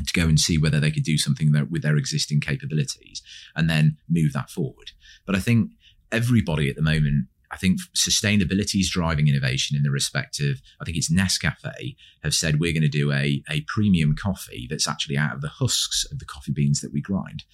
[0.07, 3.23] to go and see whether they could do something that, with their existing capabilities
[3.57, 4.93] and then move that forward.
[5.27, 5.73] But I think
[6.13, 10.85] everybody at the moment, I think sustainability is driving innovation in the respect of, I
[10.85, 15.17] think it's Nescafe have said we're going to do a, a premium coffee that's actually
[15.17, 17.45] out of the husks of the coffee beans that we grind.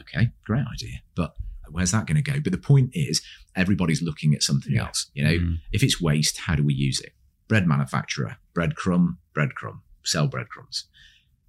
[0.00, 1.00] Okay, great idea.
[1.14, 1.34] But
[1.72, 2.40] where's that going to go?
[2.40, 3.22] But the point is,
[3.56, 4.86] everybody's looking at something Yeah.
[4.86, 5.10] else.
[5.14, 5.58] You know, Mm.
[5.72, 7.14] if it's waste, how do we use it?
[7.48, 10.86] Bread manufacturer, breadcrumb, breadcrumb, sell breadcrumbs.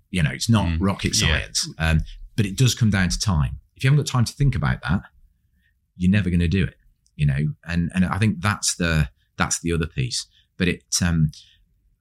[0.10, 0.78] You know, it's not Mm.
[0.80, 1.28] rocket Yeah.
[1.40, 2.02] science, um,
[2.36, 3.60] but it does come down to time.
[3.76, 5.04] If you haven't got time to think about that,
[5.98, 6.78] you're never going to do it.
[7.16, 10.26] You know, and and I think that's the that's the other piece.
[10.58, 11.32] But it um,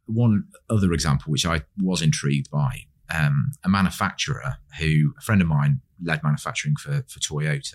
[0.07, 5.49] one other example which I was intrigued by um, a manufacturer who a friend of
[5.49, 7.75] mine led manufacturing for for Toyota,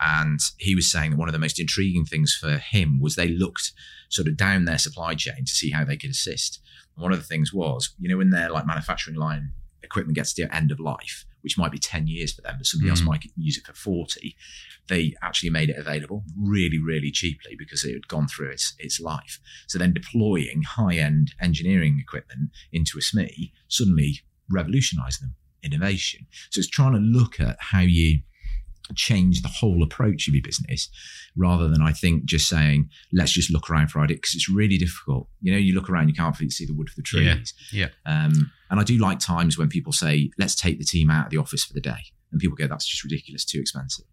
[0.00, 3.28] and he was saying that one of the most intriguing things for him was they
[3.28, 3.72] looked
[4.08, 6.60] sort of down their supply chain to see how they could assist.
[6.96, 9.52] And one of the things was, you know, when their like manufacturing line
[9.82, 12.66] equipment gets to the end of life, which might be 10 years for them, but
[12.66, 13.06] somebody else Mm.
[13.06, 14.36] might use it for 40,
[14.88, 18.98] they actually made it available really, really cheaply because it had gone through its, its
[19.00, 19.38] life.
[19.66, 26.26] So then deploying high end engineering equipment into a SME suddenly revolutionized them innovation.
[26.50, 28.20] So it's trying to look at how you
[28.94, 30.88] change the whole approach of your business
[31.36, 34.78] rather than I think just saying, let's just look around for ideas because it's really
[34.78, 35.28] difficult.
[35.40, 37.54] You know, you look around, you can't see the wood for the trees.
[37.72, 41.26] Yeah, Um, and I do like times when people say, let's take the team out
[41.26, 42.12] of the office for the day.
[42.32, 44.04] And people go, that's just ridiculous, too expensive.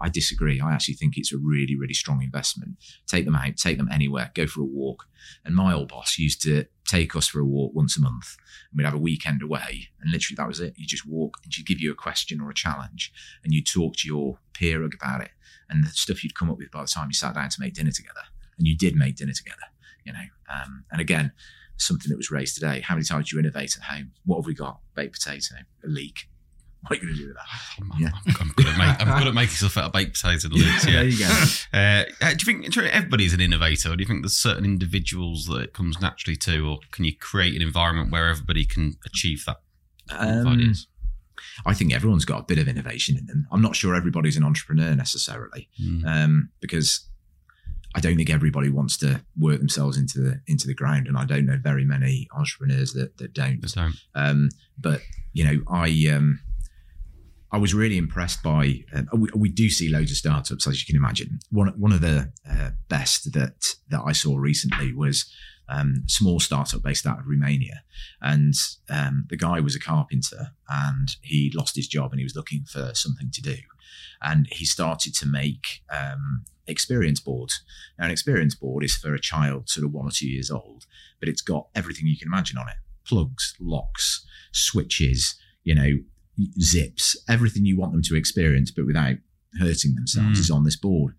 [0.00, 0.60] I disagree.
[0.60, 2.76] I actually think it's a really, really strong investment.
[3.06, 5.04] Take them out, take them anywhere, go for a walk.
[5.44, 8.36] And my old boss used to take us for a walk once a month.
[8.70, 9.88] And we'd have a weekend away.
[10.00, 10.74] And literally that was it.
[10.76, 13.12] You just walk and she'd give you a question or a challenge
[13.44, 15.30] and you'd talk to your peer about it
[15.68, 17.74] and the stuff you'd come up with by the time you sat down to make
[17.74, 18.22] dinner together.
[18.58, 19.56] And you did make dinner together,
[20.04, 20.18] you know.
[20.52, 21.32] Um, and again,
[21.76, 22.80] something that was raised today.
[22.80, 24.12] How many times do you innovate at home?
[24.24, 24.80] What have we got?
[24.94, 26.29] Baked potato, a leek.
[26.82, 27.92] What are you going to do with that?
[27.94, 28.10] I'm, Yeah.
[28.26, 30.52] I'm, I'm good at make, I'm good at making stuff out of baked potatoes and
[30.54, 30.84] leeks.
[30.84, 31.02] there Yeah.
[31.02, 31.26] you go.
[31.74, 34.36] Uh, uh, do you think do you everybody's an innovator, or do you think there's
[34.36, 38.64] certain individuals that it comes naturally to, or can you create an environment where everybody
[38.64, 39.58] can achieve that?
[40.10, 40.74] Um.
[41.66, 43.46] I think everyone's got a bit of innovation in them.
[43.50, 46.04] I'm not sure everybody's an entrepreneur necessarily, Mm.
[46.06, 47.06] um, because
[47.94, 51.24] I don't think everybody wants to work themselves into the into the ground, and I
[51.24, 53.68] don't know very many entrepreneurs that that don't.
[53.68, 55.00] So, Um, but
[55.32, 56.40] you know, I um,
[57.52, 58.84] I was really impressed by.
[58.94, 61.40] Uh, we, we do see loads of startups, as you can imagine.
[61.50, 65.32] One one of the uh, best that that I saw recently was
[65.68, 67.82] um, small startup based out of Romania,
[68.20, 68.54] and
[68.88, 72.64] um, the guy was a carpenter, and he lost his job, and he was looking
[72.64, 73.56] for something to do,
[74.22, 77.62] and he started to make um, experience boards.
[77.98, 80.86] Now, an experience board is for a child, sort of one or two years old,
[81.18, 85.34] but it's got everything you can imagine on it: plugs, locks, switches,
[85.64, 85.98] you know,
[86.60, 89.16] zips, everything you want them to experience, but without
[89.58, 90.42] hurting themselves Mm.
[90.42, 91.14] is on this board.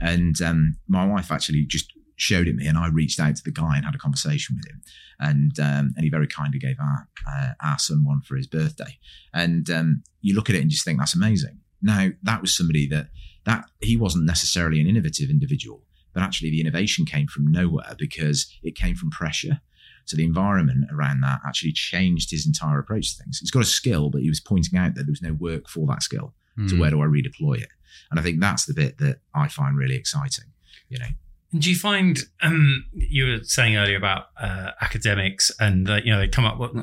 [0.00, 3.50] And um, my wife actually just showed it me, and I reached out to the
[3.50, 4.82] guy and had a conversation with him,
[5.20, 8.98] and um, and he very kindly gave our uh, our son one for his birthday.
[9.32, 11.60] And um, you look at it and just think that's amazing.
[11.82, 13.08] Now that was somebody that
[13.44, 18.50] that he wasn't necessarily an innovative individual, but actually the innovation came from nowhere because
[18.62, 19.60] it came from pressure.
[20.06, 23.40] So the environment around that actually changed his entire approach to things.
[23.40, 25.86] He's got a skill, but he was pointing out that there was no work for
[25.88, 26.32] that skill.
[26.68, 26.80] So mm.
[26.80, 27.68] where do I redeploy it?
[28.10, 30.46] And I think that's the bit that I find really exciting.
[30.88, 31.06] You know,
[31.52, 36.12] And do you find um, you were saying earlier about uh, academics and uh, you
[36.12, 36.74] know they come up with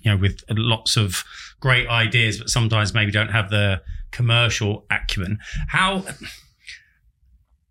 [0.00, 1.24] you know with lots of
[1.60, 5.38] great ideas, but sometimes maybe don't have the commercial acumen.
[5.68, 6.04] How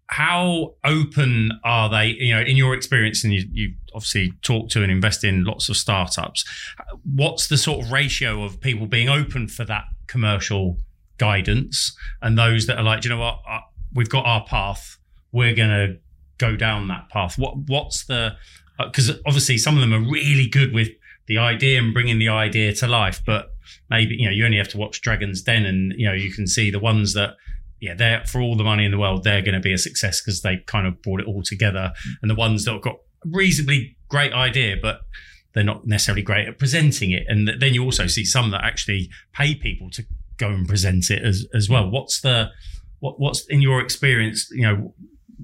[0.10, 2.08] how open are they?
[2.08, 5.70] You know, in your experience, and you, you obviously talk to and invest in lots
[5.70, 6.44] of startups.
[7.04, 10.78] What's the sort of ratio of people being open for that commercial
[11.18, 13.60] guidance and those that are like, "Do you know what, uh,
[13.94, 14.98] we've got our path,
[15.32, 16.00] we're going to
[16.40, 17.38] go down that path.
[17.38, 18.36] What what's the
[18.80, 20.90] because obviously some of them are really good with
[21.28, 23.54] the idea and bringing the idea to life, but
[23.90, 26.48] maybe you know you only have to watch Dragon's Den and you know you can
[26.48, 27.36] see the ones that
[27.80, 30.22] yeah they're for all the money in the world they're going to be a success
[30.22, 33.30] because they kind of brought it all together, and the ones that have got a
[33.30, 35.02] reasonably great idea but
[35.54, 39.10] they're not necessarily great at presenting it, and then you also see some that actually
[39.34, 40.06] pay people to
[40.38, 41.90] go and present it as as well.
[41.90, 42.50] What's the
[43.00, 44.50] what, what's in your experience?
[44.52, 44.94] You know,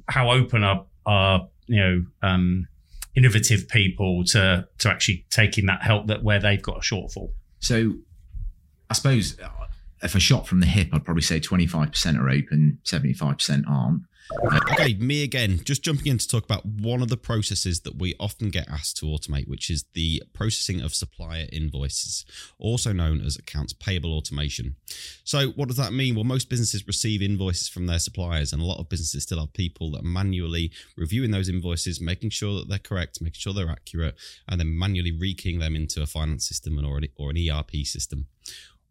[0.08, 2.68] how open are are you know um,
[3.16, 7.30] innovative people to to actually taking that help that where they've got a shortfall?
[7.60, 7.94] so
[8.90, 9.50] I suppose uh,
[10.06, 13.14] if I shot from the hip, I'd probably say twenty five percent are open, seventy
[13.14, 14.04] five percent aren't.
[14.52, 15.62] Uh, okay, me again.
[15.64, 18.98] Just jumping in to talk about one of the processes that we often get asked
[18.98, 22.26] to automate, which is the processing of supplier invoices,
[22.58, 24.76] also known as accounts payable automation.
[25.24, 26.16] So, what does that mean?
[26.16, 29.54] Well, most businesses receive invoices from their suppliers, and a lot of businesses still have
[29.54, 33.70] people that are manually reviewing those invoices, making sure that they're correct, making sure they're
[33.70, 34.16] accurate,
[34.48, 38.26] and then manually rekeying them into a finance system or an, or an ERP system.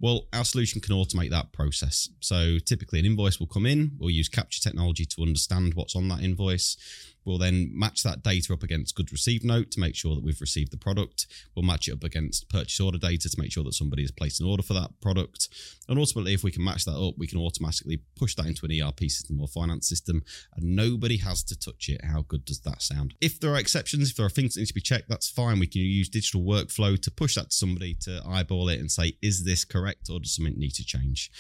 [0.05, 2.11] Well, our solution can automate that process.
[2.21, 3.93] So typically, an invoice will come in.
[3.99, 6.77] We'll use capture technology to understand what's on that invoice.
[7.25, 10.41] We'll then match that data up against good received note to make sure that we've
[10.41, 11.27] received the product.
[11.55, 14.41] We'll match it up against purchase order data to make sure that somebody has placed
[14.41, 15.49] an order for that product.
[15.89, 18.81] And ultimately, if we can match that up, we can automatically push that into an
[18.81, 20.23] ERP system or finance system,
[20.57, 22.05] and nobody has to touch it.
[22.05, 23.15] How good does that sound?
[23.21, 25.59] If there are exceptions, if there are things that need to be checked, that's fine.
[25.59, 29.17] We can use digital workflow to push that to somebody to eyeball it and say,
[29.23, 31.31] is this correct or does something need to change?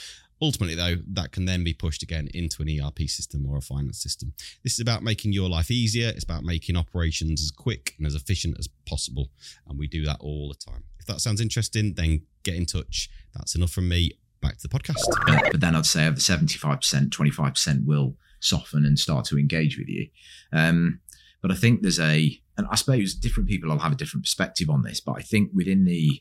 [0.44, 3.98] Ultimately, though, that can then be pushed again into an ERP system or a finance
[3.98, 4.34] system.
[4.62, 6.08] This is about making your life easier.
[6.08, 9.30] It's about making operations as quick and as efficient as possible.
[9.66, 10.84] And we do that all the time.
[11.00, 13.08] If that sounds interesting, then get in touch.
[13.34, 14.12] That's enough from me.
[14.42, 15.00] Back to the podcast.
[15.26, 19.78] But, but then I'd say of the 75%, 25% will soften and start to engage
[19.78, 20.08] with you.
[20.52, 21.00] Um,
[21.40, 24.68] but I think there's a, and I suppose different people will have a different perspective
[24.68, 26.20] on this, but I think within the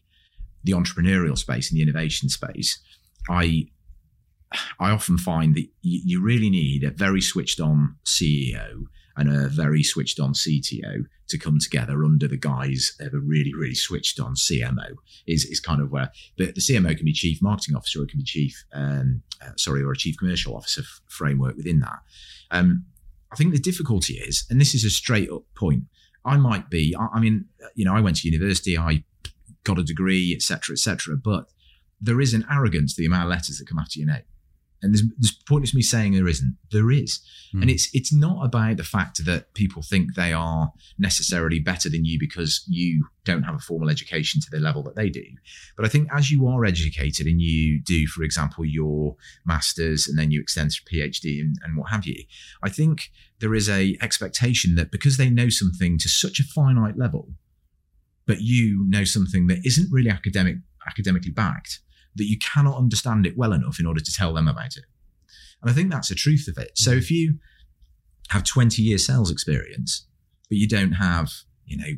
[0.66, 2.80] the entrepreneurial space and the innovation space,
[3.30, 3.68] I
[4.80, 8.86] I often find that you, really need a very switched on CEO
[9.16, 13.54] and a very switched on CTO to come together under the guise of a really,
[13.54, 14.96] really switched on CMO
[15.28, 18.10] is, is kind of where the, the CMO can be chief marketing officer or it
[18.10, 22.00] can be chief, um, uh, sorry, or a chief commercial officer f- framework within that.
[22.52, 22.86] Um,
[23.32, 25.84] I think the difficulty is, and this is a straight up point,
[26.26, 29.04] I might be, I, I mean, you know, I went to university, I
[29.64, 31.46] got a degree, etc., etc., but
[32.02, 34.24] there is an arrogance to the amount of letters that come after your name
[34.84, 36.58] and there's, there's pointless me saying there isn't.
[36.72, 37.20] There is,
[37.56, 37.62] mm.
[37.62, 42.06] and it's it's not about the fact that people think they are necessarily better than
[42.06, 45.24] you because you don't have a formal education to the level that they do.
[45.78, 49.16] But I think as you are educated and you do, for example, your
[49.46, 52.26] masters and then you extend to PhD and, and what have you,
[52.62, 56.98] I think there is a expectation that because they know something to such a finite
[56.98, 57.30] level,
[58.26, 61.80] but you know something that isn't really academic academically backed
[62.16, 64.86] that you cannot understand it well enough in order to tell them about it.
[65.62, 66.72] And I think that's the truth of it.
[66.76, 67.00] So mm-hmm.
[67.00, 67.40] if you
[68.30, 70.06] have 20 years sales experience,
[70.50, 71.32] but you don't have,
[71.66, 71.94] you know,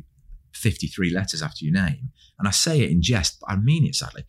[0.54, 3.94] 53 letters after your name, and I say it in jest, but I mean it
[3.94, 4.24] sadly,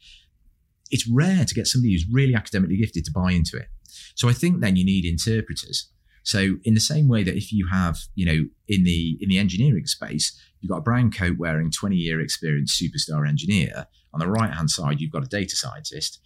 [0.90, 3.68] it's rare to get somebody who's really academically gifted to buy into it.
[4.16, 5.90] So I think then you need interpreters.
[6.24, 9.38] So in the same way that if you have, you know, in the in the
[9.38, 13.86] engineering space, you've got a brown coat wearing 20 year experience superstar engineer
[14.18, 16.20] on the right hand side, you've got a data scientist.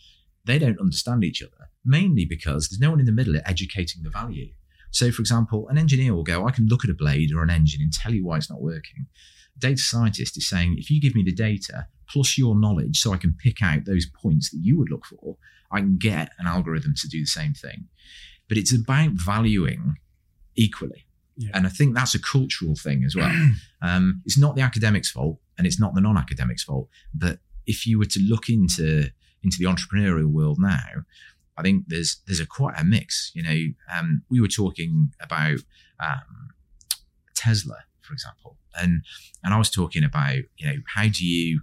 [0.45, 4.09] They don't understand each other, mainly because there's no one in the middle educating the
[4.09, 4.53] value.
[4.91, 7.49] So, for example, an engineer will go, I can look at a blade or an
[7.49, 9.07] engine and tell you why it's not working.
[9.57, 13.13] A data scientist is saying, if you give me the data plus your knowledge so
[13.13, 15.37] I can pick out those points that you would look for,
[15.71, 17.87] I can get an algorithm to do the same thing.
[18.47, 19.97] But it's about valuing
[20.55, 21.05] equally.
[21.37, 21.51] Yeah.
[21.53, 23.31] And I think that's a cultural thing as well.
[23.81, 27.85] um, it's not the academics' fault and it's not the non academics' fault, but if
[27.85, 29.09] you were to look into
[29.43, 31.03] into the entrepreneurial world now,
[31.57, 33.31] I think there's there's a quite a mix.
[33.33, 35.59] You know, um, we were talking about
[35.99, 36.49] um,
[37.35, 39.03] Tesla, for example, and
[39.43, 41.61] and I was talking about you know how do you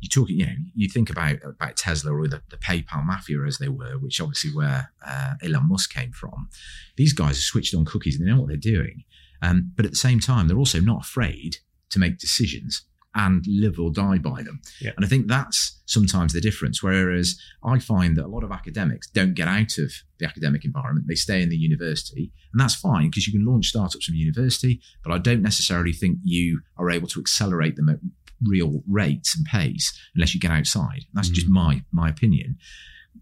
[0.00, 3.58] you talk you know you think about about Tesla or the, the PayPal mafia as
[3.58, 6.48] they were, which obviously where uh, Elon Musk came from.
[6.96, 9.04] These guys are switched on cookies and they know what they're doing,
[9.42, 11.56] um, but at the same time they're also not afraid
[11.90, 12.82] to make decisions
[13.14, 14.60] and live or die by them.
[14.80, 14.92] Yeah.
[14.96, 16.82] And I think that's sometimes the difference.
[16.82, 21.06] Whereas I find that a lot of academics don't get out of the academic environment,
[21.08, 22.32] they stay in the university.
[22.52, 26.18] And that's fine because you can launch startups from university, but I don't necessarily think
[26.22, 27.98] you are able to accelerate them at
[28.46, 31.04] real rates and pace unless you get outside.
[31.12, 31.34] That's mm.
[31.34, 32.58] just my my opinion.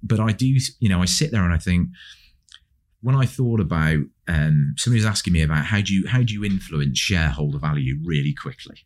[0.03, 1.89] But I do, you know, I sit there and I think
[3.01, 6.35] when I thought about um, somebody was asking me about how do you how do
[6.35, 8.77] you influence shareholder value really quickly,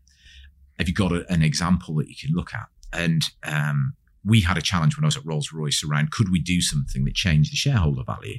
[0.78, 2.66] have you got a, an example that you can look at?
[2.92, 6.40] And um, we had a challenge when I was at Rolls Royce around could we
[6.40, 8.38] do something that changed the shareholder value?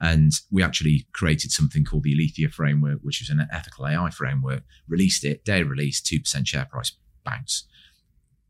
[0.00, 4.62] And we actually created something called the Aletheia framework, which is an ethical AI framework,
[4.88, 6.92] released it, day release, 2% share price
[7.24, 7.66] bounce.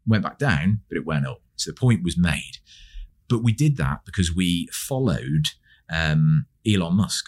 [0.06, 1.40] Went back down, but it went up.
[1.56, 2.58] So the point was made.
[3.28, 5.48] But we did that because we followed
[5.90, 7.26] um, Elon Musk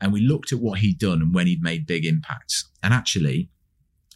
[0.00, 2.68] and we looked at what he'd done and when he'd made big impacts.
[2.82, 3.48] And actually,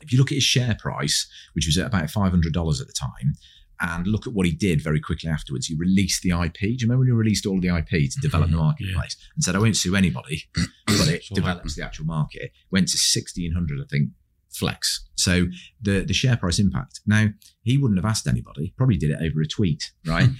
[0.00, 3.34] if you look at his share price, which was at about $500 at the time,
[3.80, 5.66] and look at what he did very quickly afterwards.
[5.66, 6.58] He released the IP.
[6.60, 8.20] Do you remember when he released all of the IP to mm-hmm.
[8.22, 9.26] develop the marketplace yeah.
[9.34, 10.44] and said, I won't sue anybody,
[10.86, 12.52] but it develops the actual market?
[12.70, 14.10] Went to 1600, I think,
[14.50, 15.06] flex.
[15.16, 15.46] So
[15.82, 17.00] the, the share price impact.
[17.06, 17.28] Now,
[17.62, 20.28] he wouldn't have asked anybody, probably did it over a tweet, right?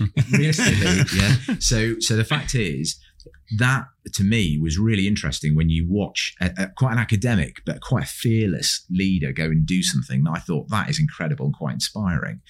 [1.15, 1.57] Yeah.
[1.59, 2.99] So, so the fact is,
[3.59, 7.81] that to me was really interesting when you watch a, a, quite an academic but
[7.81, 11.75] quite a fearless leader go and do something I thought that is incredible and quite
[11.75, 12.41] inspiring.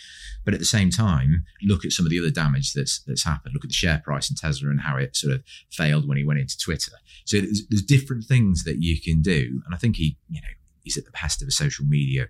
[0.44, 3.54] But at the same time, look at some of the other damage that's that's happened.
[3.54, 6.24] Look at the share price in Tesla and how it sort of failed when he
[6.24, 6.92] went into Twitter.
[7.24, 10.48] So there's, there's different things that you can do, and I think he, you know,
[10.84, 12.28] he's at the pest of a social media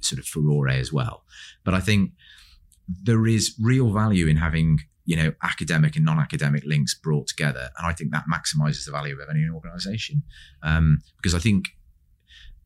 [0.00, 1.24] sort of furore as well.
[1.64, 2.12] But I think
[3.02, 4.80] there is real value in having
[5.10, 7.70] you know academic and non-academic links brought together.
[7.76, 10.22] And i think that maximizes the value of any organization.
[10.62, 11.64] Um, because i think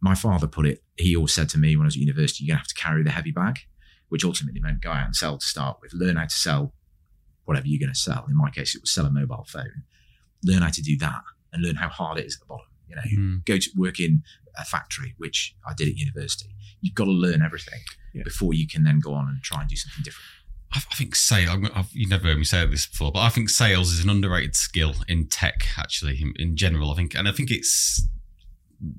[0.00, 2.52] my father put it he always said to me when i was at university you're
[2.52, 3.60] going to have to carry the heavy bag
[4.10, 5.92] which ultimately meant go out and sell to start with.
[5.94, 6.74] Learn how to sell
[7.46, 8.26] whatever you're going to sell.
[8.28, 9.82] In my case it was sell a mobile phone.
[10.44, 11.22] Learn how to do that
[11.52, 13.02] and learn how hard it is at the bottom you know.
[13.02, 13.44] Mm.
[13.46, 14.22] go to work in
[14.56, 16.54] a factory which i did at university.
[16.82, 17.80] You've got to learn everything
[18.12, 18.22] yeah.
[18.24, 20.28] before you can then go on and try and do something different
[20.74, 21.68] I, think sales.
[21.74, 24.56] I've, you've never heard me say this before, but I think sales is an underrated
[24.56, 25.66] skill in tech.
[25.78, 28.08] Actually, in, in general, I think, and I think it's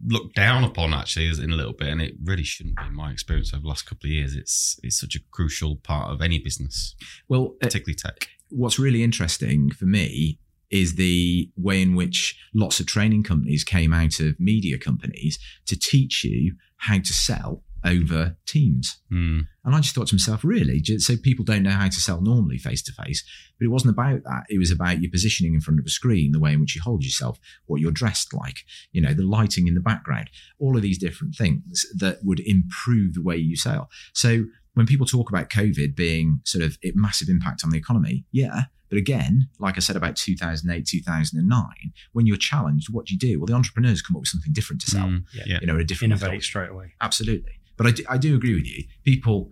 [0.06, 2.86] looked down upon actually in a little bit, and it really shouldn't be.
[2.86, 6.12] In my experience over the last couple of years, it's it's such a crucial part
[6.12, 6.96] of any business.
[7.28, 8.30] Well, uh, particularly uh, tech.
[8.50, 10.40] What's really interesting for me
[10.72, 15.78] is the way in which lots of training companies came out of media companies to
[15.78, 18.98] teach you how to sell over Teams.
[19.12, 19.48] Mm.
[19.64, 20.84] And I just thought to myself, really?
[20.98, 23.24] So people don't know how to sell normally face to face.
[23.60, 24.44] But it wasn't about that.
[24.50, 26.82] It was about your positioning in front of a screen, the way in which you
[26.82, 28.60] hold yourself, what you're dressed like,
[28.92, 30.30] you know, the lighting in the background,
[30.60, 33.90] all of these different things that would improve the way you sell.
[34.14, 38.26] So when people talk about COVID being sort of a massive impact on the economy,
[38.32, 38.64] yeah.
[38.90, 41.66] But again, like I said about 2008, 2009,
[42.14, 43.40] when you're challenged, what do you do?
[43.40, 45.08] Well, the entrepreneurs come up with something different to sell.
[45.08, 45.58] Mm, yeah.
[45.60, 46.44] You know, a different innovate method.
[46.44, 46.94] straight away.
[47.02, 47.54] Absolutely.
[47.78, 48.84] But I do, I do agree with you.
[49.04, 49.52] People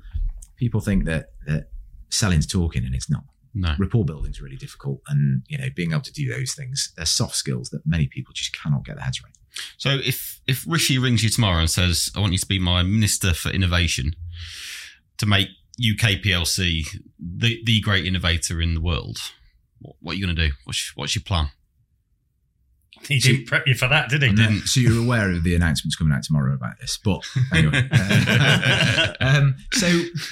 [0.58, 1.70] people think that that
[2.10, 3.24] selling's talking, and it's not.
[3.56, 3.76] No.
[3.78, 7.06] Rapport building is really difficult, and you know, being able to do those things, they're
[7.06, 9.34] soft skills that many people just cannot get their heads around.
[9.78, 12.82] So, if if Rishi rings you tomorrow and says, "I want you to be my
[12.82, 14.16] minister for innovation
[15.20, 15.50] to make
[15.80, 16.86] UK PLC
[17.20, 19.20] the the great innovator in the world,"
[19.80, 20.56] what, what are you going to do?
[20.64, 21.50] What's what's your plan?
[23.08, 24.30] He didn't prep you for that, did he?
[24.34, 24.68] Didn't.
[24.68, 26.98] So you're aware of the announcements coming out tomorrow about this.
[27.04, 27.24] But
[27.54, 27.90] anyway.
[29.20, 29.88] um, so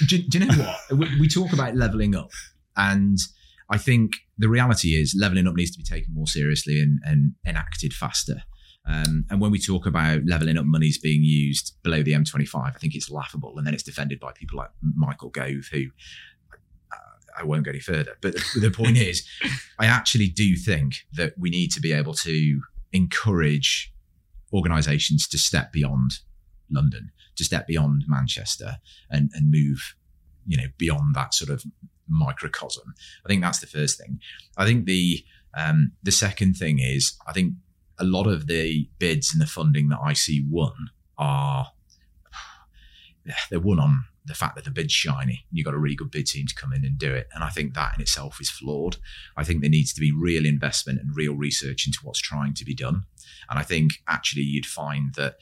[0.06, 0.98] do, do, you know what?
[0.98, 2.30] We, we talk about leveling up.
[2.76, 3.18] And
[3.70, 7.32] I think the reality is leveling up needs to be taken more seriously and, and
[7.46, 8.42] enacted faster.
[8.86, 12.70] Um, and when we talk about leveling up monies being used below the M25, I
[12.78, 13.56] think it's laughable.
[13.56, 15.84] And then it's defended by people like Michael Gove, who
[17.38, 18.16] I won't go any further.
[18.20, 19.26] But the point is,
[19.78, 22.60] I actually do think that we need to be able to
[22.92, 23.92] encourage
[24.52, 26.18] organisations to step beyond
[26.70, 28.76] London, to step beyond Manchester,
[29.10, 29.94] and and move,
[30.46, 31.64] you know, beyond that sort of
[32.08, 32.94] microcosm.
[33.24, 34.20] I think that's the first thing.
[34.56, 35.24] I think the
[35.56, 37.54] um, the second thing is I think
[37.98, 41.68] a lot of the bids and the funding that I see won are
[43.50, 46.10] they're won on the fact that the bid's shiny and you've got a really good
[46.10, 47.28] bid team to come in and do it.
[47.34, 48.96] And I think that in itself is flawed.
[49.36, 52.64] I think there needs to be real investment and real research into what's trying to
[52.64, 53.04] be done.
[53.50, 55.36] And I think actually you'd find that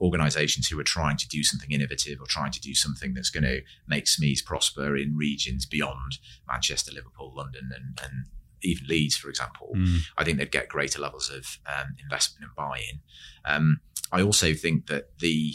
[0.00, 3.44] organizations who are trying to do something innovative or trying to do something that's going
[3.44, 8.26] to make SMEs prosper in regions beyond Manchester, Liverpool, London, and, and
[8.62, 10.00] even Leeds, for example, mm.
[10.18, 13.00] I think they'd get greater levels of um, investment and buy-in.
[13.44, 13.80] Um,
[14.12, 15.54] I also think that the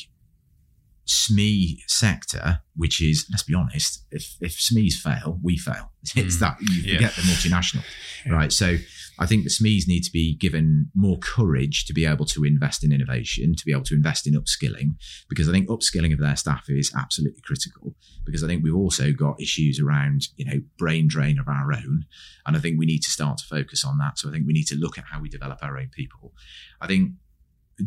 [1.11, 5.91] SME sector, which is, let's be honest, if, if SMEs fail, we fail.
[6.15, 7.07] It's mm, that you forget yeah.
[7.09, 7.83] the multinational,
[8.25, 8.33] yeah.
[8.33, 8.51] right?
[8.51, 8.77] So
[9.19, 12.83] I think the SMEs need to be given more courage to be able to invest
[12.83, 14.95] in innovation, to be able to invest in upskilling,
[15.29, 17.93] because I think upskilling of their staff is absolutely critical.
[18.25, 22.05] Because I think we've also got issues around, you know, brain drain of our own.
[22.47, 24.17] And I think we need to start to focus on that.
[24.17, 26.33] So I think we need to look at how we develop our own people.
[26.79, 27.11] I think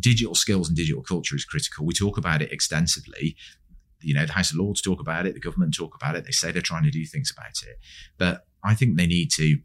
[0.00, 1.84] digital skills and digital culture is critical.
[1.86, 3.36] We talk about it extensively.
[4.00, 6.24] You know, the House of Lords talk about it, the government talk about it.
[6.24, 7.78] They say they're trying to do things about it.
[8.18, 9.58] But I think they need to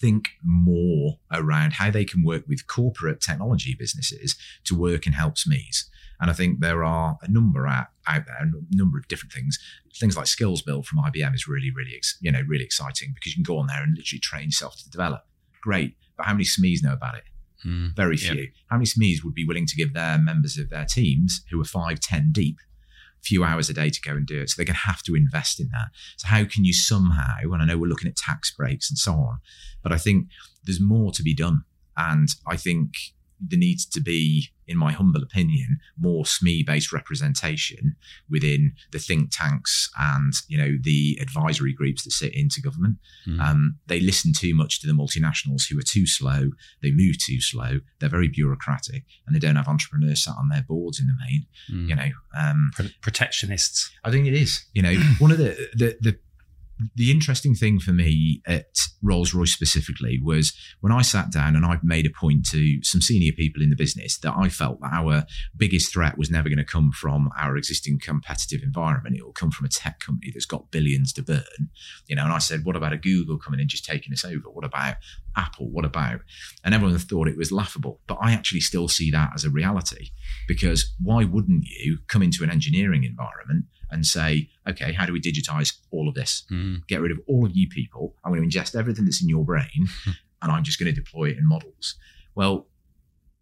[0.00, 5.34] think more around how they can work with corporate technology businesses to work and help
[5.34, 5.84] SMEs.
[6.20, 9.58] And I think there are a number out, out there, a number of different things.
[9.98, 13.54] Things like SkillsBuild from IBM is really, really, you know, really exciting because you can
[13.54, 15.26] go on there and literally train yourself to develop.
[15.60, 17.24] Great, but how many SMEs know about it?
[17.64, 18.34] Mm, Very few.
[18.42, 18.48] Yep.
[18.70, 21.64] How many SMEs would be willing to give their members of their teams, who are
[21.64, 22.56] five, ten deep,
[23.20, 24.50] a few hours a day to go and do it?
[24.50, 25.88] So they're going to have to invest in that.
[26.16, 27.36] So how can you somehow?
[27.42, 29.38] And I know we're looking at tax breaks and so on,
[29.82, 30.28] but I think
[30.64, 31.64] there's more to be done.
[31.96, 32.94] And I think
[33.40, 37.96] there needs to be, in my humble opinion, more SME based representation
[38.30, 42.96] within the think tanks and you know the advisory groups that sit into government.
[43.26, 43.40] Mm.
[43.40, 46.50] Um, they listen too much to the multinationals who are too slow.
[46.82, 47.80] They move too slow.
[47.98, 51.46] They're very bureaucratic, and they don't have entrepreneurs sat on their boards in the main.
[51.70, 51.88] Mm.
[51.88, 53.90] You know, um, Pro- protectionists.
[54.04, 54.64] I think it is.
[54.72, 56.18] You know, one of the the the
[56.94, 58.66] the interesting thing for me at
[59.02, 63.00] Rolls Royce specifically was when I sat down and I made a point to some
[63.00, 65.24] senior people in the business that I felt that our
[65.56, 69.16] biggest threat was never going to come from our existing competitive environment.
[69.16, 71.70] It will come from a tech company that's got billions to burn.
[72.06, 74.50] You know, and I said, what about a Google coming in just taking us over?
[74.50, 74.96] What about
[75.36, 75.70] Apple?
[75.70, 76.20] What about?
[76.64, 78.00] And everyone thought it was laughable.
[78.06, 80.10] But I actually still see that as a reality
[80.48, 85.20] because why wouldn't you come into an engineering environment and say, okay, how do we
[85.20, 86.44] digitize all of this?
[86.50, 86.86] Mm.
[86.88, 88.14] Get rid of all of you people.
[88.24, 89.88] I'm going to ingest everything that's in your brain
[90.42, 91.94] and I'm just going to deploy it in models.
[92.34, 92.66] Well,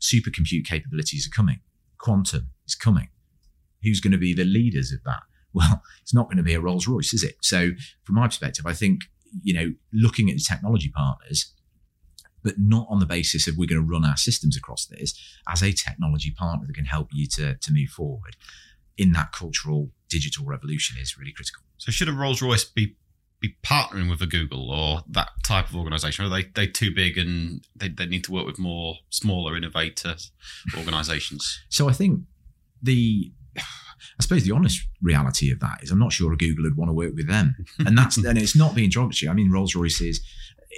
[0.01, 1.61] supercompute capabilities are coming.
[1.99, 3.09] Quantum is coming.
[3.83, 5.23] Who's going to be the leaders of that?
[5.55, 7.35] Well, it's not going to be a Rolls Royce, is it?
[7.43, 7.73] So,
[8.05, 9.03] from my perspective, I think,
[9.43, 11.53] you know, looking at the technology partners,
[12.43, 15.13] but not on the basis of we're going to run our systems across this
[15.47, 18.35] as a technology partner that can help you to, to move forward
[18.97, 21.63] in that cultural digital revolution is really critical.
[21.79, 22.97] So should a Rolls Royce be
[23.41, 26.25] be partnering with a Google or that type of organisation?
[26.25, 30.15] Are they they too big and they, they need to work with more smaller innovator
[30.77, 31.61] organisations?
[31.69, 32.21] So I think
[32.81, 36.77] the I suppose the honest reality of that is I'm not sure a Google would
[36.77, 37.57] want to work with them.
[37.87, 39.29] And that's and it's not being derogatory.
[39.29, 40.21] I mean Rolls Royce is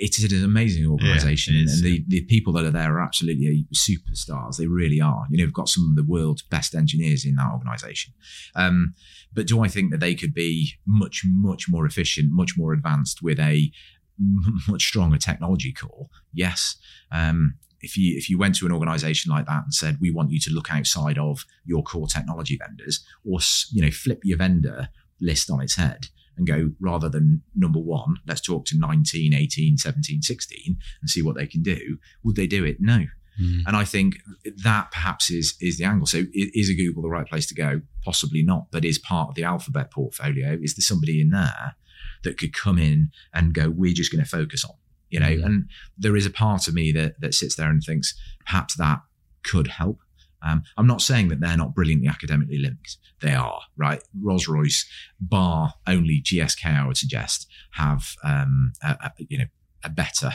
[0.00, 3.66] it is an amazing organisation Yeah, and the, the people that are there are absolutely
[3.72, 4.56] superstars.
[4.56, 5.26] They really are.
[5.30, 8.12] You know, we've got some of the world's best engineers in that organisation.
[8.56, 8.94] Um,
[9.32, 13.22] but do I think that they could be much, much more efficient, much more advanced
[13.22, 13.70] with a
[14.68, 16.08] much stronger technology core?
[16.32, 16.76] Yes.
[17.12, 20.30] Um, if you if you went to an organization like that and said we want
[20.30, 23.38] you to look outside of your core technology vendors or
[23.72, 24.88] you know flip your vendor
[25.20, 29.76] list on its head and go rather than number one let's talk to 19 18
[29.76, 32.78] 17 16 and see what they can do would they do it?
[32.80, 33.06] No.
[33.40, 33.62] Mm.
[33.66, 34.18] and i think
[34.62, 36.06] that perhaps is is the angle.
[36.06, 37.80] So is a google the right place to go?
[38.04, 40.56] Possibly not but is part of the alphabet portfolio.
[40.60, 41.74] Is there somebody in there
[42.22, 44.76] that could come in and go we're just going to focus on
[45.10, 45.26] you know?
[45.26, 45.44] Mm.
[45.44, 45.68] and
[45.98, 48.14] there is a part of me that that sits there and thinks
[48.46, 49.00] perhaps that
[49.42, 49.98] could help
[50.44, 52.98] um, I'm not saying that they're not brilliantly academically linked.
[53.20, 54.02] They are, right?
[54.20, 54.86] Rolls Royce,
[55.20, 59.46] bar only GSK, I would suggest, have um, a, a, you know
[59.82, 60.32] a better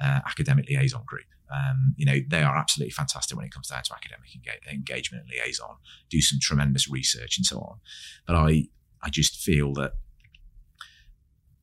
[0.00, 1.24] uh, academic liaison group.
[1.52, 5.24] Um, you know, they are absolutely fantastic when it comes down to academic enga- engagement
[5.24, 5.76] and liaison.
[6.08, 7.78] Do some tremendous research and so on.
[8.26, 8.64] But I,
[9.02, 9.92] I just feel that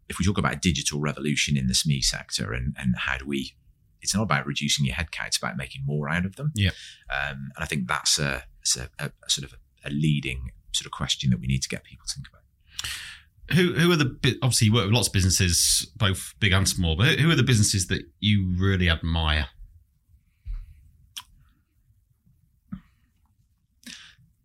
[0.07, 3.55] if we talk about digital revolution in the SME sector and, and how do we,
[4.01, 6.51] it's not about reducing your headcount, it's about making more out of them.
[6.55, 6.71] Yeah.
[7.09, 8.43] Um, and I think that's a,
[8.77, 11.69] a, a, a sort of a, a leading sort of question that we need to
[11.69, 13.55] get people to think about.
[13.55, 16.95] Who who are the obviously you work with lots of businesses, both big and small,
[16.95, 19.47] but who are the businesses that you really admire?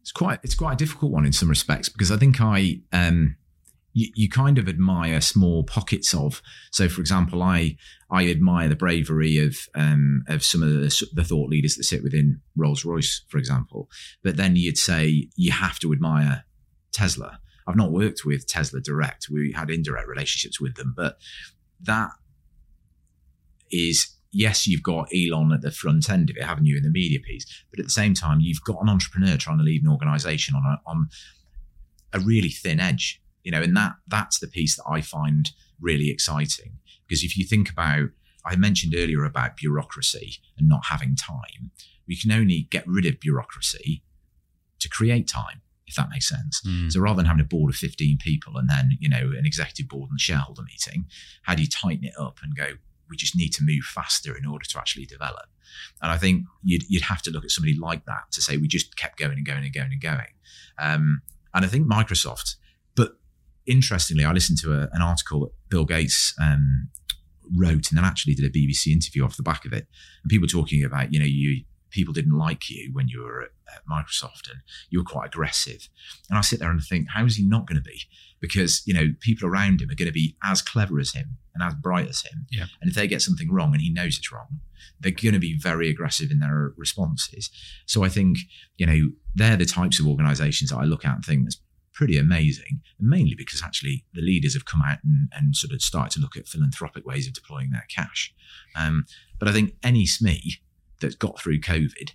[0.01, 3.37] It's quite it's quite a difficult one in some respects because I think I um
[3.95, 6.43] you, you kind of admire small pockets of.
[6.71, 7.77] So for example I
[8.11, 12.03] I admire the bravery of um of some of the, the thought leaders that sit
[12.03, 13.89] within Rolls Royce for example.
[14.23, 16.45] But then you'd say you have to admire
[16.93, 17.39] Tesla.
[17.67, 19.29] I've not worked with Tesla direct.
[19.31, 21.17] We had indirect relationships with them but
[21.81, 22.11] that
[23.71, 26.91] is yes, you've got Elon at the front end of it, haven't you, in the
[26.91, 27.47] media piece?
[27.71, 30.65] But at the same time, you've got an entrepreneur trying to lead an organization on
[30.65, 31.09] a, on
[32.13, 36.11] a really thin edge, you know, and that that's the piece that I find really
[36.11, 36.79] exciting.
[37.07, 38.09] Because if you think about,
[38.45, 41.71] I mentioned earlier about bureaucracy and not having time,
[42.09, 44.03] we can only get rid of bureaucracy
[44.81, 46.61] to create time, if that makes sense.
[46.67, 46.91] Mm.
[46.91, 49.89] So rather than having a board of 15 people and then, you know, an executive
[49.89, 51.07] board and shareholder meeting,
[51.43, 52.73] how do you tighten it up and go,
[53.11, 55.47] we just need to move faster in order to actually develop?
[56.03, 58.69] And I think you'd, you'd have to look at somebody like that to say we
[58.69, 60.33] just kept going and going and going and going.
[60.79, 61.23] Um,
[61.53, 62.57] and I think Microsoft,
[63.67, 66.89] interestingly, I listened to a, an article that Bill Gates um,
[67.57, 69.87] wrote and then actually did a BBC interview off the back of it.
[70.23, 73.51] And people talking about, you know, you people didn't like you when you were at,
[73.73, 74.61] at Microsoft and
[74.91, 75.89] you were quite aggressive.
[76.29, 78.01] And I sit there and think, how is he not going to be?
[78.41, 81.63] Because, you know, people around him are going to be as clever as him and
[81.63, 82.47] as bright as him.
[82.51, 82.67] Yeah.
[82.81, 84.61] And if they get something wrong and he knows it's wrong,
[85.01, 87.49] they're going to be very aggressive in their responses.
[87.87, 88.39] So I think,
[88.77, 91.61] you know, they're the types of organizations that I look at and think that's
[91.95, 92.81] pretty amazing.
[93.01, 96.37] Mainly because actually the leaders have come out and, and sort of started to look
[96.37, 98.35] at philanthropic ways of deploying their cash.
[98.77, 99.07] Um,
[99.39, 100.59] but I think any SME
[101.01, 102.11] that's got through COVID,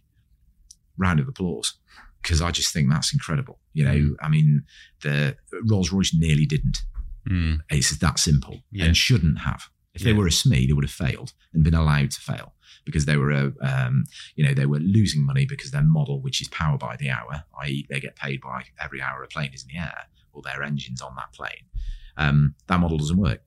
[0.97, 1.75] round of applause
[2.21, 3.59] because I just think that's incredible.
[3.73, 4.15] You know, Mm.
[4.21, 4.63] I mean,
[5.01, 5.37] the
[5.69, 6.79] Rolls Royce nearly didn't.
[7.29, 7.59] Mm.
[7.69, 8.85] It's that simple Yeah.
[8.85, 9.69] and shouldn't have.
[9.99, 10.17] If they Yeah.
[10.17, 12.53] were a SME, they would have failed and been allowed to fail
[12.85, 16.41] because they were a, um, you know, they were losing money because their model, which
[16.41, 19.63] is power by the hour, i.e., they get paid by every hour a plane is
[19.63, 21.65] in the air or their engines on that plane.
[22.17, 23.41] Um, that model doesn't work.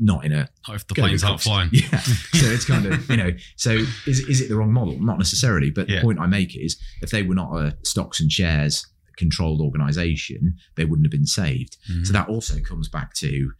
[0.00, 1.70] Not in a Not if the planes aren't flying.
[1.72, 2.00] Yeah.
[2.00, 3.70] So it's kind of, you know, so
[4.06, 4.98] is, is it the wrong model?
[5.00, 5.70] Not necessarily.
[5.70, 5.96] But Yeah.
[5.96, 8.84] the point I make is if they were not a stocks and shares
[9.16, 11.76] controlled organization, they wouldn't have been saved.
[11.90, 12.06] Mm.
[12.06, 13.52] So that also comes back to,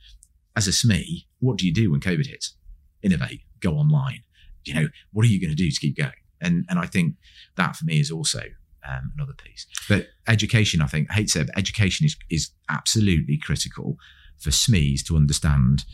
[0.56, 2.54] as a SME, what do you do when COVID hits?
[3.02, 4.20] Innovate, go online.
[4.64, 6.12] You know, what are you going to do to keep going?
[6.40, 7.14] And and I think
[7.56, 8.40] that for me is also
[8.86, 9.66] um, another piece.
[9.88, 13.96] But education, I think, I hate to say, it, but education is is absolutely critical
[14.38, 15.84] for SMEs to understand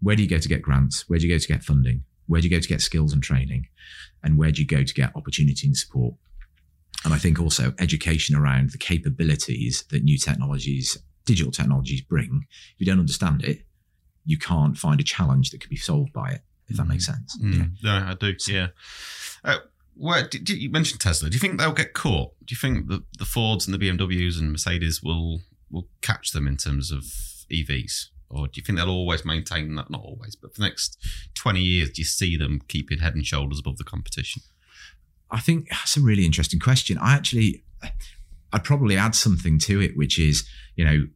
[0.00, 2.40] where do you go to get grants, where do you go to get funding, where
[2.40, 3.66] do you go to get skills and training,
[4.22, 6.14] and where do you go to get opportunity and support.
[7.04, 12.44] And I think also education around the capabilities that new technologies, digital technologies bring.
[12.74, 13.64] If you don't understand it,
[14.28, 17.36] you can't find a challenge that could be solved by it, if that makes sense.
[17.38, 17.56] Mm.
[17.82, 18.00] Yeah.
[18.00, 18.34] No, I do.
[18.46, 18.68] Yeah.
[19.42, 19.60] Uh,
[19.96, 21.30] where did, did you mentioned Tesla?
[21.30, 22.34] Do you think they'll get caught?
[22.44, 26.46] Do you think the the Fords and the BMWs and Mercedes will will catch them
[26.46, 27.04] in terms of
[27.50, 29.88] EVs, or do you think they'll always maintain that?
[29.88, 30.98] Not always, but for the next
[31.34, 34.42] twenty years, do you see them keeping head and shoulders above the competition?
[35.30, 36.98] I think that's a really interesting question.
[36.98, 37.64] I actually,
[38.52, 41.06] I'd probably add something to it, which is, you know,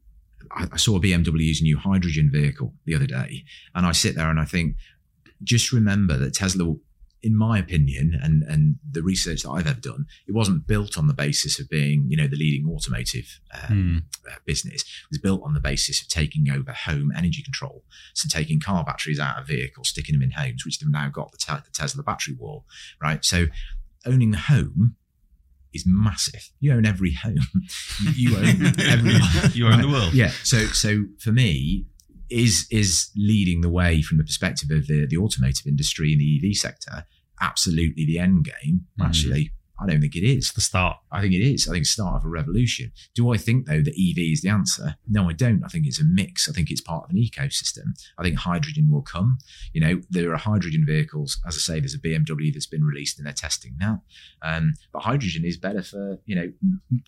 [0.55, 3.45] I, saw BMW's new hydrogen vehicle the other day,
[3.75, 4.77] and I sit there and I think,
[5.43, 6.75] just remember that Tesla,
[7.23, 11.07] in my opinion, and and the research that I've ever done, it wasn't built on
[11.07, 14.83] the basis of being, you know, the leading automotive um, uh, business.
[14.83, 17.85] It was built on the basis of taking over home energy control,
[18.15, 21.33] so taking car batteries out of vehicles, sticking them in homes, which they've now got
[21.33, 22.65] the, te- the Tesla battery wall,
[23.01, 23.25] right?
[23.25, 23.47] So
[24.05, 24.97] owning the home
[25.75, 26.49] is massive.
[26.61, 27.39] You own every home.
[28.15, 29.15] You- own every.
[29.55, 30.13] You own the world.
[30.15, 30.31] Yeah.
[30.45, 31.87] So so for me,
[32.31, 36.41] is is leading the way from the perspective of the the automotive industry and the
[36.51, 37.05] EV sector
[37.41, 38.83] absolutely the end game?
[39.01, 39.07] Mhm.
[39.07, 40.37] Actually, I don't think it is.
[40.37, 40.99] It's the start.
[41.11, 41.67] I think it is.
[41.67, 42.93] I think it's the start of a revolution.
[43.15, 44.97] Do I think though that EV is the answer?
[45.09, 45.65] No, I don't.
[45.65, 46.49] I think it's a mix.
[46.49, 47.99] I think it's part of an ecosystem.
[48.19, 49.39] I think hydrogen will come.
[49.73, 51.41] You know, there are hydrogen vehicles.
[51.47, 54.03] As I say, there's a BMW that's been released and they're testing now.
[54.43, 56.53] Um, but hydrogen is better for you know,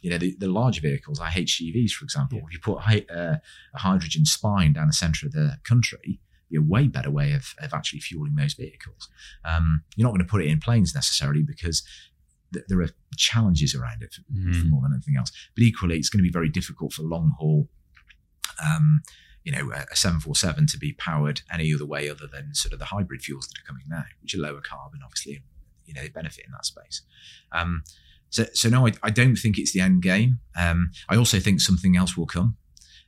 [0.01, 2.41] you know the, the large vehicles, like HGVs, for example.
[2.47, 2.79] If you put
[3.11, 3.37] uh,
[3.75, 6.21] a hydrogen spine down the centre of the country,
[6.55, 9.09] be a way better way of, of actually fueling those vehicles.
[9.45, 11.83] Um, you're not going to put it in planes necessarily because
[12.55, 14.59] th- there are challenges around it Mm.
[14.61, 15.31] for more than anything else.
[15.55, 17.69] But equally, it's going to be very difficult for long haul.
[18.65, 19.03] Um,
[19.45, 22.79] you know, a a 747 to be powered any other way other than sort of
[22.79, 25.43] the hybrid fuels that are coming now, which are lower carbon, obviously,
[25.85, 27.03] you know, they benefit in that space.
[27.53, 27.83] Um,
[28.31, 30.39] so, so no, I, I don't think it's the end game.
[30.57, 32.57] Um, I also think something else will come,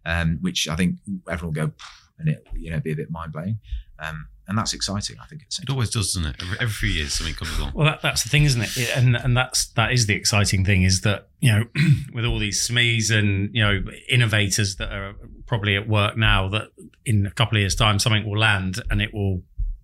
[0.04, 1.72] um, which I think everyone will go,
[2.18, 3.58] and it, you know, be a bit mind blowing.
[3.98, 5.42] Um, and that's exciting, I think.
[5.42, 6.36] It's It always does, doesn't it?
[6.42, 7.72] Every, every few years, something comes along.
[7.74, 8.76] Well, that, that's the thing, isn't it?
[8.76, 11.64] It- And and that's that is the exciting thing is that you know
[12.12, 15.14] with all these SMEs and you know innovators that are
[15.46, 16.68] probably at work now, that
[17.04, 19.42] in a couple of years' time something will land and it will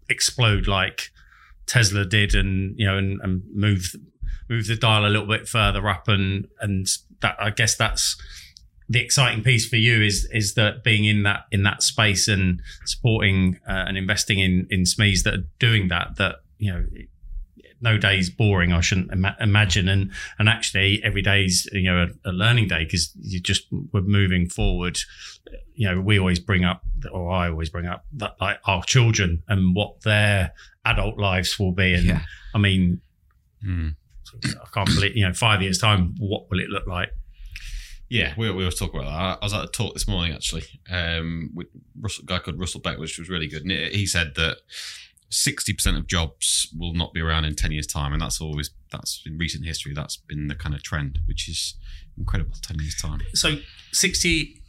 [0.09, 1.11] explode like
[1.67, 3.95] Tesla did, and you know and, and move
[4.49, 6.87] move the dial a little bit further up, and and
[7.21, 8.17] that I guess that's
[8.93, 12.61] the exciting piece for you is is that being in that in that space and
[12.85, 16.85] supporting uh, and investing in in SMEs that are doing that that you know
[17.81, 18.73] no day is boring.
[18.73, 22.69] I shouldn't ima- imagine, and and actually every day is you know a, a learning
[22.69, 24.99] day because you just we're moving forward.
[25.75, 29.43] You know, we always bring up, or I always bring up that like our children
[29.49, 30.53] and what their
[30.85, 32.23] adult lives will be, and Yeah.
[32.55, 33.01] I mean,
[33.65, 33.95] Mm.
[34.45, 37.11] I can't believe you know five years time, what will it look like?
[38.13, 39.39] Yeah, we, we always talk about that.
[39.41, 42.83] I was at a talk this morning actually um, with Russell, a guy called Russell
[42.83, 43.63] Beck, which was really good.
[43.63, 44.59] And he said that
[45.31, 48.69] sixty percent of jobs will not be around in ten years' time, and that's always
[48.91, 49.95] that's in recent history.
[49.95, 51.75] That's been the kind of trend, which is
[52.19, 52.53] incredible.
[52.61, 53.57] Ten years' time, So
[53.93, 54.61] sixty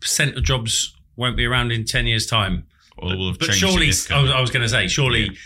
[0.00, 2.66] percent of jobs won't be around in ten years' time.
[2.96, 5.36] or will have but changed surely, I was, I was going to say, surely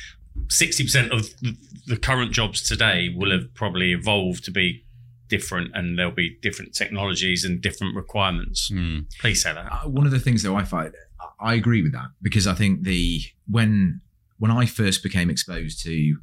[0.48, 1.57] sixty percent of the,
[1.88, 4.84] the current jobs today will have probably evolved to be
[5.31, 8.68] different, and there'll be different technologies and different requirements.
[8.68, 9.01] Hmm.
[9.18, 9.72] Please say that.
[9.72, 10.93] Uh, one of the things though I find
[11.41, 14.03] I agree with that because I think the when
[14.39, 16.16] when I first became exposed to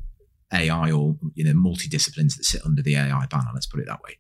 [0.54, 4.04] AI or you know multidisciplines that sit under the AI banner, let's put it that
[4.04, 4.18] way,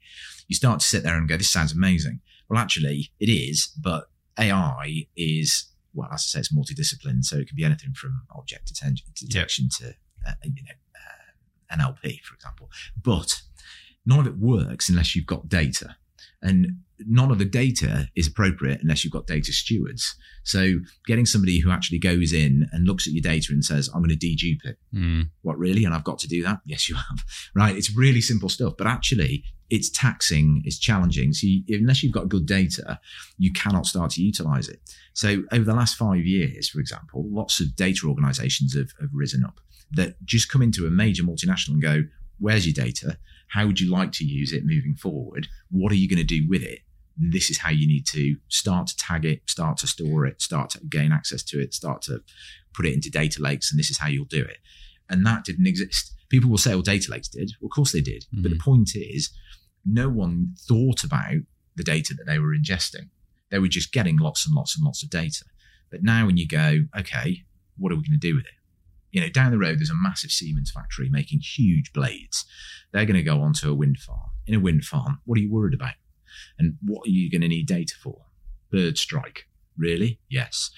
[0.47, 4.05] you start to sit there and go, "This sounds amazing." Well, actually, it is, but
[4.39, 8.67] AI is well, as I say, it's multidiscipline, so it can be anything from object
[8.67, 9.89] detection, detection to
[10.27, 10.71] uh, you know.
[10.95, 11.27] Uh,
[11.69, 12.69] NLP, for example.
[13.01, 13.41] But
[14.07, 15.95] none of it works unless you've got data.
[16.41, 20.15] And none of the data is appropriate unless you've got data stewards.
[20.43, 24.01] So getting somebody who actually goes in and looks at your data and says, I'm
[24.01, 24.77] going to dedupe it.
[24.95, 25.29] Mm.
[25.41, 25.83] What really?
[25.83, 26.61] And I've got to do that?
[26.65, 27.23] Yes, you have.
[27.55, 27.75] Right.
[27.75, 31.33] It's really simple stuff, but actually it's taxing, it's challenging.
[31.33, 32.99] So you, unless you've got good data,
[33.37, 34.79] you cannot start to utilize it.
[35.13, 39.43] So over the last five years, for example, lots of data organizations have, have risen
[39.43, 39.59] up
[39.91, 42.03] that just come into a major multinational and go,
[42.39, 43.17] where's your data?
[43.47, 45.47] How would you like to use it moving forward?
[45.71, 46.79] What are you going to do with it?
[47.17, 50.69] This is how you need to start to tag it, start to store it, start
[50.71, 52.21] to gain access to it, start to
[52.73, 54.57] put it into data lakes, and this is how you'll do it.
[55.09, 56.13] And that didn't exist.
[56.29, 57.51] People will say, well, data lakes did.
[57.59, 58.23] Well, of course they did.
[58.25, 58.43] Mm-hmm.
[58.43, 59.31] But the point is,
[59.85, 61.37] no one thought about
[61.75, 63.09] the data that they were ingesting.
[63.49, 65.45] They were just getting lots and lots and lots of data.
[65.89, 67.45] But now when you go, okay,
[67.77, 68.51] what are we going to do with it?
[69.11, 72.45] You know, down the road, there's a massive Siemens factory making huge blades.
[72.91, 74.31] They're going to go onto a wind farm.
[74.45, 75.95] In a wind farm, what are you worried about?
[76.59, 78.25] And what are you going to need data for?
[78.71, 79.47] Bird strike.
[79.77, 80.19] Really?
[80.29, 80.71] Yes.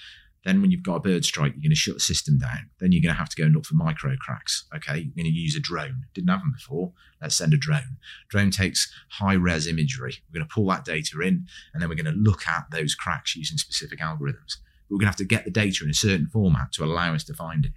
[0.44, 2.70] Then when you've got a bird strike, you're going to shut the system down.
[2.78, 4.64] Then you're going to have to go and look for micro cracks.
[4.74, 6.04] Okay, you're going to use a drone.
[6.14, 6.92] Didn't have them before.
[7.20, 7.98] Let's send a drone.
[8.30, 10.14] Drone takes high res imagery.
[10.28, 12.94] We're going to pull that data in, and then we're going to look at those
[12.94, 14.56] cracks using specific algorithms.
[14.88, 17.24] We're going to have to get the data in a certain format to allow us
[17.24, 17.72] to find it.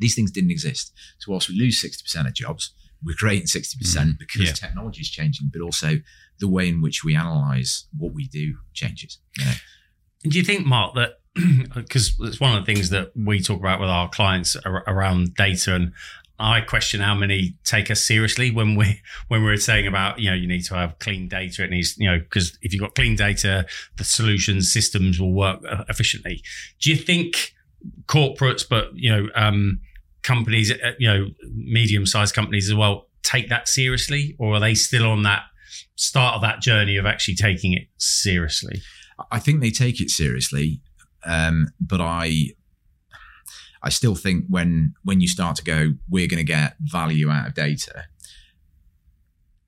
[0.00, 0.92] These things didn't exist.
[1.18, 2.74] So whilst we lose 60% of jobs,
[3.04, 4.52] we're creating 60% mm, because yeah.
[4.52, 5.98] technology is changing, but also
[6.38, 9.18] the way in which we analyze what we do changes.
[9.38, 9.52] You know?
[10.24, 11.20] Do you think, Mark, that
[11.74, 15.74] because it's one of the things that we talk about with our clients around data
[15.74, 15.92] and
[16.40, 20.36] I question how many take us seriously when we when we're saying about you know
[20.36, 21.64] you need to have clean data.
[21.64, 23.66] It needs you know because if you've got clean data,
[23.98, 26.42] the solutions systems will work uh, efficiently.
[26.80, 27.54] Do you think
[28.06, 29.80] corporates, but you know um,
[30.22, 34.74] companies, uh, you know medium sized companies as well, take that seriously, or are they
[34.74, 35.42] still on that
[35.96, 38.80] start of that journey of actually taking it seriously?
[39.30, 40.80] I think they take it seriously.
[41.24, 42.50] Um, but I
[43.82, 47.48] I still think when when you start to go, we're going to get value out
[47.48, 48.04] of data.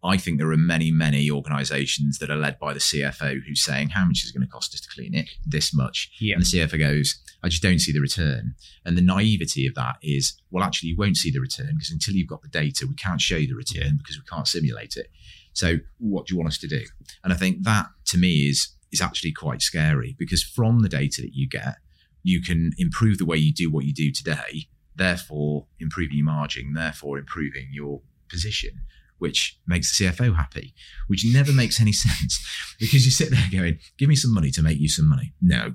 [0.05, 3.91] I think there are many, many organizations that are led by the CFO who's saying,
[3.91, 5.31] How much is it going to cost us to clean it?
[5.47, 6.11] This much.
[6.21, 6.35] Yeah.
[6.35, 8.55] And the CFO goes, I just don't see the return.
[8.85, 12.15] And the naivety of that is, well, actually, you won't see the return because until
[12.15, 13.93] you've got the data, we can't show you the return yeah.
[13.99, 15.09] because we can't simulate it.
[15.53, 16.83] So, what do you want us to do?
[17.23, 21.23] And I think that to me is is actually quite scary because from the data
[21.23, 21.77] that you get,
[22.23, 26.75] you can improve the way you do what you do today, therefore improving your margin,
[26.75, 28.83] therefore improving your position,
[29.23, 30.75] which makes the CFO happy,
[31.07, 32.45] which never makes any sense
[32.79, 35.33] because you sit there going, give me some money to make you some money.
[35.41, 35.73] No.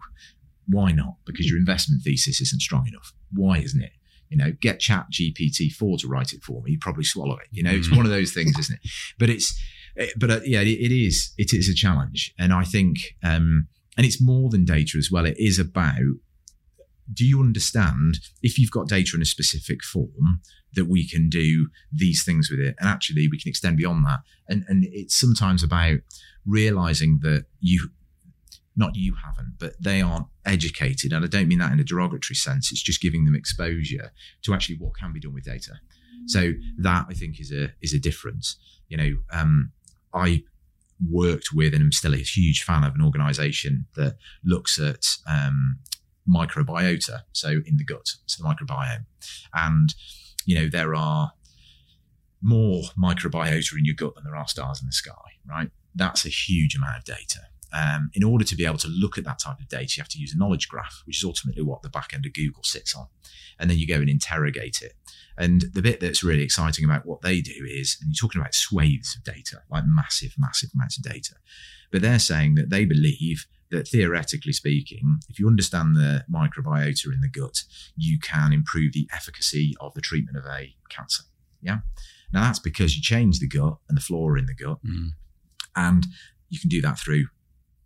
[0.68, 1.16] Why not?
[1.26, 3.14] Because your investment thesis isn't strong enough.
[3.34, 3.94] Why isn't it?
[4.30, 6.72] You know, get ChatGPT four to write it for me.
[6.72, 7.48] You probably swallow it.
[7.52, 8.92] You know, it's one of those things, isn't it?
[9.18, 9.58] But it's
[9.98, 11.34] Eh, but uh, yeah, it, it is.
[11.38, 13.68] It is a challenge, and I think, um,
[13.98, 15.26] and it's more than data as well.
[15.26, 16.00] It is about
[17.14, 20.42] do you understand if you've got data in a specific form
[20.74, 22.76] that we can do these things with it?
[22.80, 24.20] And actually we can extend beyond that.
[24.48, 26.00] And and it's sometimes about
[26.46, 27.90] realizing that you
[28.76, 31.14] not you haven't but they aren't educated.
[31.14, 32.72] And i don't mean that in a derogatory sense.
[32.72, 34.12] It's just giving them exposure
[34.44, 35.74] to actually what can be done with data.
[36.26, 38.58] So that i think is a is a difference.
[38.90, 39.72] You know um,
[40.14, 40.44] I
[41.10, 45.80] worked with and I'm still a huge fan of an organization that looks at um,
[46.28, 49.06] microbiota, so in the gut, so the microbiome.
[49.54, 49.94] And,
[50.46, 51.32] you know, there are
[52.42, 55.14] more microbiota in your gut than there are stars in the sky,
[55.50, 55.70] right?
[55.96, 57.42] That's a huge amount of data.
[57.74, 60.10] Um, in order to be able to look at that type of data, you have
[60.10, 62.96] to use a knowledge graph, which is ultimately what the back end of Google sits
[62.96, 63.08] on.
[63.60, 64.94] And then you go and interrogate it.
[65.38, 68.56] And the bit that's really exciting about what they do is, and you're talking about
[68.56, 71.36] swathes of data, like massive, massive amounts of data.
[71.92, 77.22] But they're saying that they believe that theoretically speaking, if you understand the microbiota in
[77.22, 77.64] the gut,
[77.96, 81.24] you can improve the efficacy of the treatment of a cancer.
[81.62, 81.80] Yeah.
[82.32, 84.80] Now that's because you change the gut and the flora in the gut.
[84.86, 85.10] Mm.
[85.76, 86.06] And
[86.50, 87.26] you can do that through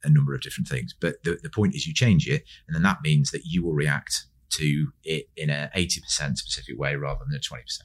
[0.03, 0.95] a number of different things.
[0.99, 3.73] But the, the point is you change it, and then that means that you will
[3.73, 7.81] react to it in a 80% specific way rather than a 20%.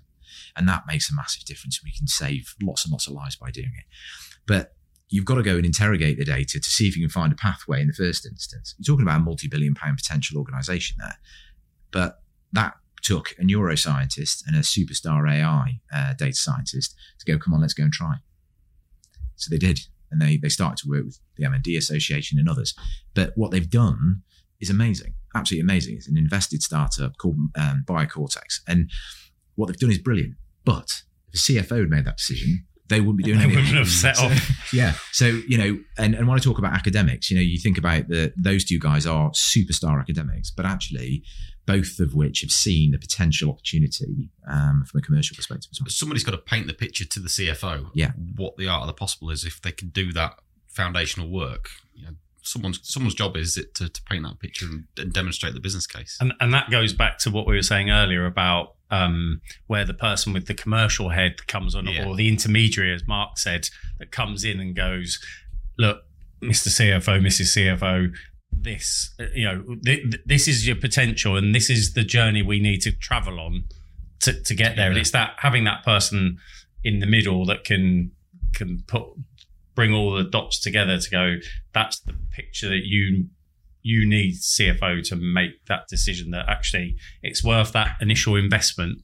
[0.56, 1.82] And that makes a massive difference.
[1.82, 3.84] We can save lots and lots of lives by doing it.
[4.46, 4.75] But
[5.08, 7.36] you've got to go and interrogate the data to see if you can find a
[7.36, 8.74] pathway in the first instance.
[8.78, 11.16] You're talking about a multi billion pound potential organization there.
[11.92, 12.20] But
[12.52, 17.60] that took a neuroscientist and a superstar AI uh, data scientist to go, come on,
[17.60, 18.14] let's go and try.
[19.36, 19.80] So they did
[20.10, 22.74] and they they started to work with the MND Association and others.
[23.14, 24.22] But what they've done
[24.60, 25.96] is amazing, absolutely amazing.
[25.96, 28.90] It's an invested startup called um, Biocortex, and
[29.54, 30.34] what they've done is brilliant.
[30.64, 31.02] But
[31.32, 33.64] if a CFO had made that decision, they wouldn't be doing They anything.
[33.64, 34.72] wouldn't have set So- off.
[34.72, 34.94] yeah.
[35.12, 38.08] So, you know, and, and when I talk about academics, you know, you think about
[38.08, 41.22] the those two guys are superstar academics, but actually
[41.66, 45.88] both of which have seen the potential opportunity um, from a commercial perspective as well.
[45.88, 47.90] Somebody's got to paint the picture to the CFO.
[47.92, 48.12] Yeah.
[48.36, 50.34] What the art of the possible is if they can do that
[50.68, 51.70] foundational work.
[51.94, 52.10] You know,
[52.42, 55.86] someone's someone's job is it to, to paint that picture and, and demonstrate the business
[55.88, 56.16] case.
[56.20, 59.94] And, and that goes back to what we were saying earlier about um, where the
[59.94, 62.06] person with the commercial head comes on, Yeah.
[62.06, 63.68] or the intermediary, as Mark said,
[63.98, 65.18] that comes in and goes,
[65.78, 66.02] "Look,
[66.42, 66.68] Mr.
[66.68, 67.52] CFO, Mrs.
[67.56, 68.12] CFO,
[68.52, 72.60] this, you know, th- th- this is your potential, and this is the journey we
[72.60, 73.64] need to travel on
[74.20, 76.38] to, to get there." And it's that having that person
[76.84, 78.12] in the middle that can
[78.54, 79.02] can put
[79.74, 81.36] bring all the dots together to go.
[81.74, 83.26] That's the picture that you
[83.86, 89.02] you need CFO to make that decision that actually it's worth that initial investment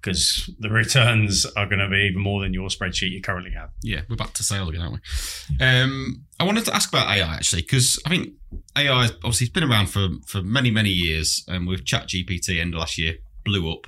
[0.00, 3.68] because the returns are going to be even more than your spreadsheet you currently have.
[3.82, 5.64] Yeah, we're back to sales again, aren't we?
[5.64, 8.32] Um, I wanted to ask about AI actually because I think
[8.76, 12.80] AI obviously it's been around for for many many years, and with ChatGPT end of
[12.80, 13.86] last year blew up.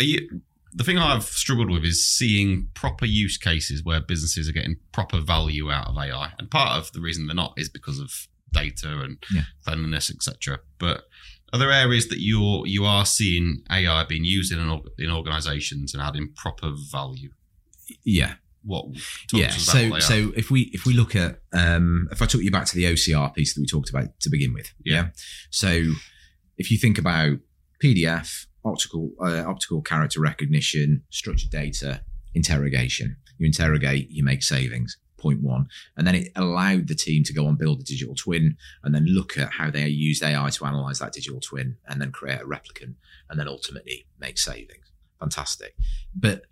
[0.00, 0.40] You,
[0.72, 5.20] the thing I've struggled with is seeing proper use cases where businesses are getting proper
[5.20, 9.00] value out of AI, and part of the reason they're not is because of data
[9.02, 9.42] and Yeah.
[9.64, 10.60] cleanliness, etc.
[10.78, 11.04] But
[11.52, 15.94] are there areas that you're you are seeing AI being used in an, in organisations
[15.94, 17.30] and adding proper value?
[18.04, 18.34] Yeah.
[18.62, 18.86] What?
[19.32, 19.48] yeah.
[19.48, 22.40] to us about So so if we if we look at um, if I took
[22.40, 25.08] you back to the OCR piece that we talked about to begin with, Yeah.
[25.50, 25.92] So
[26.56, 27.38] if you think about
[27.82, 32.02] PDF, optical uh, optical character recognition, structured data,
[32.34, 34.96] interrogation, you interrogate, you make savings.
[35.24, 38.94] One, and then it allowed the team to go and build a digital twin, and
[38.94, 42.40] then look at how they used AI to analyze that digital twin, and then create
[42.40, 42.94] a replicant,
[43.30, 44.92] and then ultimately make savings.
[45.20, 45.74] Fantastic,
[46.14, 46.42] but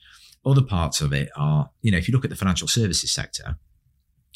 [0.44, 3.56] other parts of it are, you know, if you look at the financial services sector,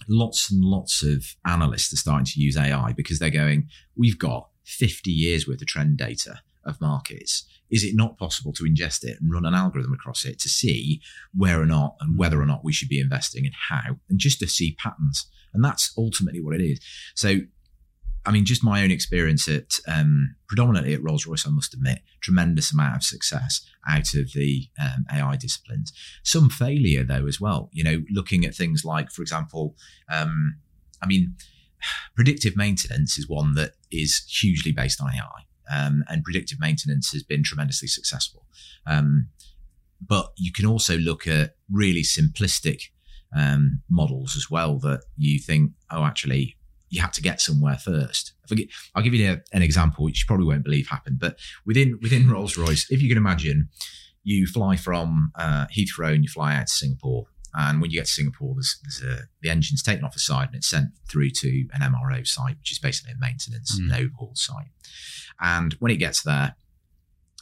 [0.08, 4.50] lots and lots of analysts are starting to use AI because they're going, we've got
[4.64, 7.44] 50 years worth of trend data of markets.
[7.70, 11.00] Is it not possible to ingest it and run an algorithm across it to see
[11.34, 14.38] where or not and whether or not we should be investing and how, and just
[14.40, 15.28] to see patterns?
[15.52, 16.80] And that's ultimately what it is.
[17.14, 17.40] So,
[18.24, 22.00] I mean, just my own experience at um, predominantly at Rolls Royce, I must admit,
[22.20, 25.92] tremendous amount of success out of the um, AI disciplines.
[26.24, 27.70] Some failure though as well.
[27.72, 29.76] You know, looking at things like, for example,
[30.12, 30.58] um,
[31.02, 31.36] I mean,
[32.16, 37.22] predictive maintenance is one that is hugely based on AI, um, and predictive maintenance has
[37.22, 38.46] been tremendously successful.
[38.86, 39.28] Um,
[40.06, 42.90] but you can also look at really simplistic
[43.34, 46.56] um, models as well that you think, oh, actually,
[46.88, 48.32] you had to get somewhere first.
[48.46, 51.98] Forget, I'll give you a- an example, which you probably won't believe happened, but within
[52.00, 53.68] within Rolls Royce, if you can imagine,
[54.22, 57.26] you fly from uh, Heathrow and you fly out to Singapore.
[57.56, 60.48] And when you get to Singapore, there's, there's a, the engine's taken off the side
[60.48, 63.84] and it's sent through to an MRO site, which is basically a maintenance Mm.
[63.84, 64.70] and overhaul site.
[65.40, 66.54] And when it gets there,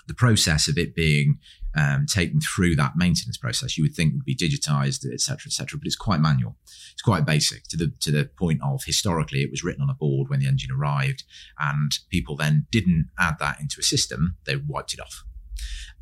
[0.07, 1.39] the process of it being
[1.77, 5.53] um, taken through that maintenance process, you would think would be digitized, et cetera, et
[5.53, 6.57] cetera, but it's quite manual.
[6.93, 9.95] It's quite basic to the to the point of historically it was written on a
[9.95, 11.25] board when the engine arrived,
[11.59, 15.25] and people then didn't add that into a system; they wiped it off.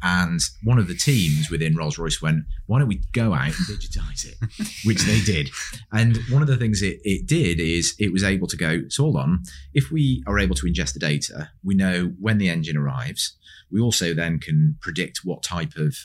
[0.03, 3.67] And one of the teams within Rolls Royce went, "Why don't we go out and
[3.67, 4.37] digitize it?"
[4.85, 5.51] Which they did.
[5.93, 8.83] And one of the things it, it did is it was able to go.
[8.89, 9.43] So hold on,
[9.75, 13.37] if we are able to ingest the data, we know when the engine arrives.
[13.71, 15.97] We also then can predict what type of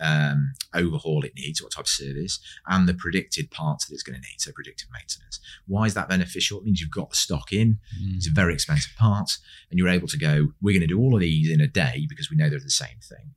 [0.00, 4.20] um, overhaul it needs, what type of service, and the predicted parts that it's going
[4.20, 4.40] to need.
[4.40, 5.40] So predictive maintenance.
[5.66, 6.58] Why is that beneficial?
[6.58, 7.78] It means you've got the stock in.
[8.16, 9.38] It's a very expensive part,
[9.70, 10.52] and you're able to go.
[10.60, 12.70] We're going to do all of these in a day because we know they're the
[12.70, 13.34] same thing.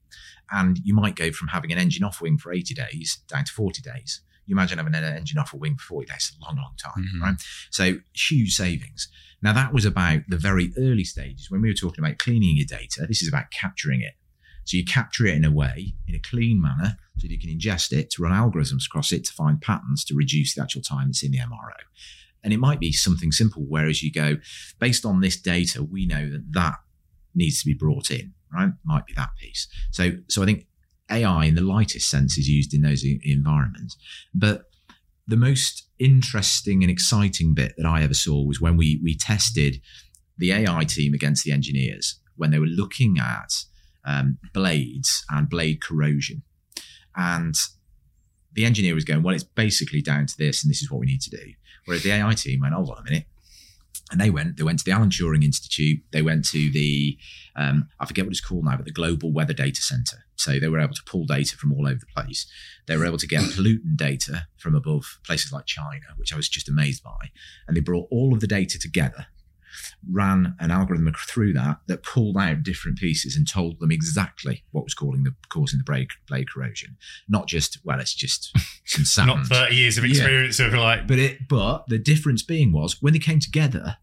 [0.52, 3.52] And you might go from having an engine off wing for 80 days down to
[3.52, 4.22] 40 days.
[4.46, 7.10] You imagine having an engine off a wing for 40 days, a long, long time,
[7.16, 7.22] Mhm.
[7.22, 7.36] right?
[7.72, 9.08] So huge savings.
[9.42, 12.66] Now that was about the very early stages when we were talking about cleaning your
[12.66, 13.06] data.
[13.08, 14.16] This is about capturing it.
[14.66, 17.92] So you capture it in a way, in a clean manner, so you can ingest
[17.92, 21.24] it to run algorithms across it to find patterns to reduce the actual time it's
[21.24, 21.74] in the MRO.
[22.44, 24.38] And it might be something simple, whereas you go,
[24.80, 26.76] based on this data, we know that that
[27.36, 28.72] needs to be brought in, right?
[28.84, 29.68] Might be that piece.
[29.92, 30.68] So, so I think
[31.10, 33.98] AI in the lightest sense is used in those environments.
[34.34, 34.66] But
[35.28, 39.82] the most interesting and exciting bit that I ever saw was when we we tested
[40.38, 43.54] the AI team against the engineers when they were looking at
[44.06, 46.44] um, blades and blade corrosion,
[47.16, 47.56] and
[48.54, 51.08] the engineer was going, "Well, it's basically down to this, and this is what we
[51.08, 51.54] need to do."
[51.86, 53.26] Whereas the AI team went, "Hold on a minute,
[54.12, 57.18] and they went they went to the alan turing institute they went to the
[57.56, 60.18] um, i forget what it's called now but the global weather data center.
[60.36, 62.48] So they were able to pull data from all over the place.
[62.88, 66.50] They were able to get pollutant data from above places like china which i was
[66.50, 67.32] just amazed by.
[67.68, 69.28] And they brought all of the data together
[70.10, 74.84] ran an algorithm through that that pulled out different pieces and told them exactly what
[74.84, 76.98] was causing the causing the blade, blade corrosion.
[77.30, 78.56] Not just well, it's just
[78.86, 79.28] some sand.
[79.28, 80.12] Not 30 years of Yeah.
[80.12, 83.98] experience of like, But it but the difference being was when they came together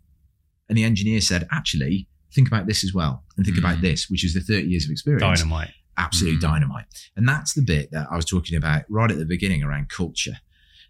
[0.69, 3.83] and the engineer said, actually, think about this as well and think about Mm.
[3.83, 5.41] this, which is the 30 years of experience.
[5.41, 5.71] dynamite.
[5.97, 6.43] Absolute Mm.
[6.43, 6.87] dynamite.
[7.17, 10.39] And that's the bit that I was talking about right at the beginning around culture.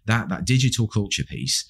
[0.05, 1.65] That that digital culture piece,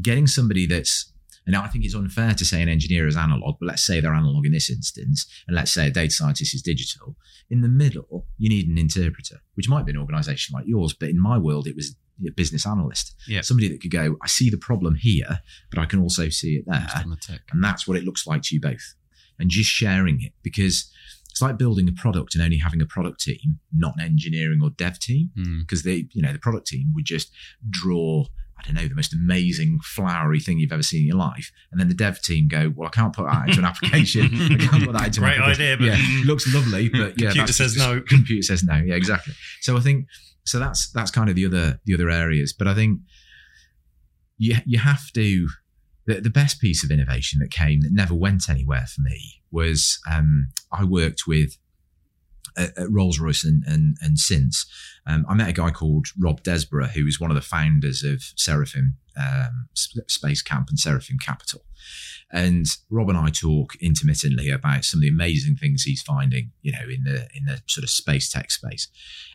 [0.00, 1.12] getting somebody that's
[1.48, 4.14] and I think it's unfair to say an engineer is analog, but let's say they're
[4.14, 7.16] analog in this instance, and let's say a data scientist is digital.
[7.50, 11.08] In the middle, you need an interpreter, which might be an organization like yours, but
[11.08, 11.96] in my world, it was
[12.26, 13.14] a business analyst.
[13.26, 13.40] Yeah.
[13.40, 15.40] Somebody that could go, I see the problem here,
[15.70, 16.86] but I can also see it there.
[17.26, 17.38] The.
[17.52, 18.94] And that's what it looks like to you both.
[19.38, 20.92] And just sharing it because
[21.30, 24.70] it's like building a product and only having a product team, not an engineering or
[24.70, 25.30] dev team.
[25.38, 25.60] Mm.
[25.60, 27.30] Because they, you know, the product team would just
[27.70, 28.24] draw,
[28.58, 31.52] I don't know, the most amazing flowery thing you've ever seen in your life.
[31.70, 34.24] And then the dev team go, Well, I can't put that into an application.
[34.34, 37.52] I can't put that into Great an idea, but- yeah, looks lovely, but yeah, Computer
[37.52, 38.00] says just- no.
[38.06, 38.76] Computer says no.
[38.76, 39.34] Yeah, exactly.
[39.60, 40.06] So I think
[40.44, 42.52] so that's that's kind of the other the other areas.
[42.52, 43.00] But I think
[44.38, 45.48] you you have to
[46.06, 49.98] the, the best piece of innovation that came that never went anywhere for me was
[50.10, 51.58] um, I worked with
[52.58, 54.66] at, at Rolls Royce and, and, and since
[55.06, 58.22] um, I met a guy called Rob Desborough, who was one of the founders of
[58.36, 61.64] Seraphim um, Space Camp and Seraphim Capital.
[62.30, 66.72] And Rob and I talk intermittently about some of the amazing things he's finding, you
[66.72, 68.88] know, in the in the sort of space tech space.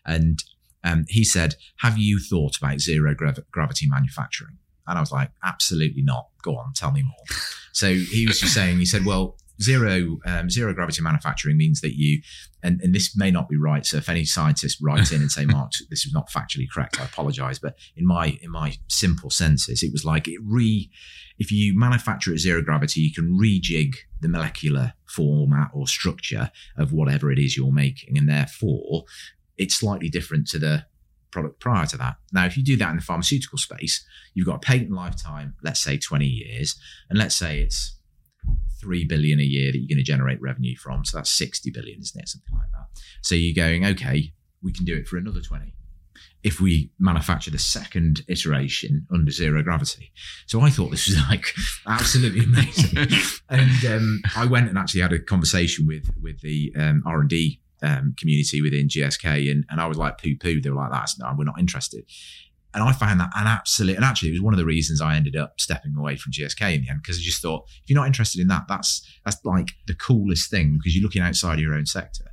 [0.05, 0.43] And
[0.83, 5.31] um, he said, "Have you thought about zero grav- gravity manufacturing?" And I was like,
[5.43, 6.27] "Absolutely not.
[6.43, 7.37] Go on, tell me more."
[7.71, 11.95] So he was just saying, he said, "Well, zero um, zero gravity manufacturing means that
[11.95, 12.21] you
[12.63, 15.45] and, and this may not be right so if any scientists write in and say
[15.47, 19.83] mark this is not factually correct i apologize but in my in my simple senses
[19.83, 20.89] it was like it re
[21.37, 26.91] if you manufacture at zero gravity you can rejig the molecular format or structure of
[26.91, 29.03] whatever it is you're making and therefore
[29.57, 30.85] it's slightly different to the
[31.29, 32.15] product prior to that.
[32.31, 35.79] Now if you do that in the pharmaceutical space you've got a patent lifetime let's
[35.79, 36.75] say 20 years
[37.09, 37.97] and let's say it's
[38.83, 41.05] three billion a year that you're going to generate revenue from.
[41.05, 42.29] So that's 60 billion, isn't it?
[42.29, 43.01] Something like that.
[43.21, 45.73] So you're going, okay, we can do it for another 20
[46.43, 50.11] if we manufacture the second iteration under zero gravity.
[50.45, 51.53] So I thought this was like
[51.87, 52.97] absolutely amazing.
[53.49, 57.29] and um, I went and actually had a conversation with with the um, R and
[57.29, 60.61] D um, community within GSK, and, and I was like poo poo.
[60.61, 62.05] They were like, "That's no, we're not interested."
[62.73, 65.15] And I found that an absolute, and actually, it was one of the reasons I
[65.15, 67.99] ended up stepping away from GSK in the end because I just thought, if you're
[67.99, 71.59] not interested in that, that's that's like the coolest thing because you're looking outside of
[71.59, 72.25] your own sector.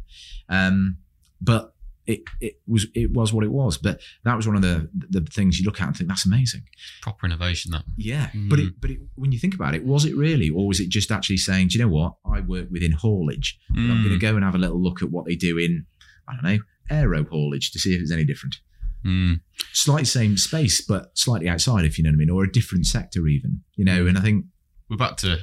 [0.48, 0.98] Um,
[1.40, 1.74] but
[2.06, 3.76] it it was it was what it was.
[3.78, 6.62] But that was one of the the things you look at and think that's amazing.
[7.02, 7.84] Proper innovation, that.
[7.96, 10.80] Yeah, but it but it, when you think about it, was it really, or was
[10.80, 12.14] it just actually saying, do you know what?
[12.24, 13.58] I work within haulage.
[13.68, 14.04] but I'm Mm.
[14.04, 15.86] going to go and have a little look at what they do in
[16.26, 16.58] I don't know
[16.90, 18.56] aero haulage to see if it's any different.
[19.04, 19.40] Mm.
[19.72, 22.86] Slightly same space, but slightly outside, if you know what I mean, or a different
[22.86, 23.62] sector even.
[23.76, 24.46] You know, and I think
[24.88, 25.38] We're back to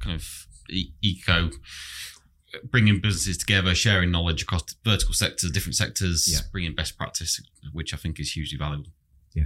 [0.00, 1.50] kind of e- eco,
[2.70, 6.40] bringing businesses together, sharing knowledge across vertical sectors, different sectors, Yeah.
[6.52, 7.40] bringing best practice,
[7.72, 8.90] which I think is hugely valuable.
[9.34, 9.44] Yeah,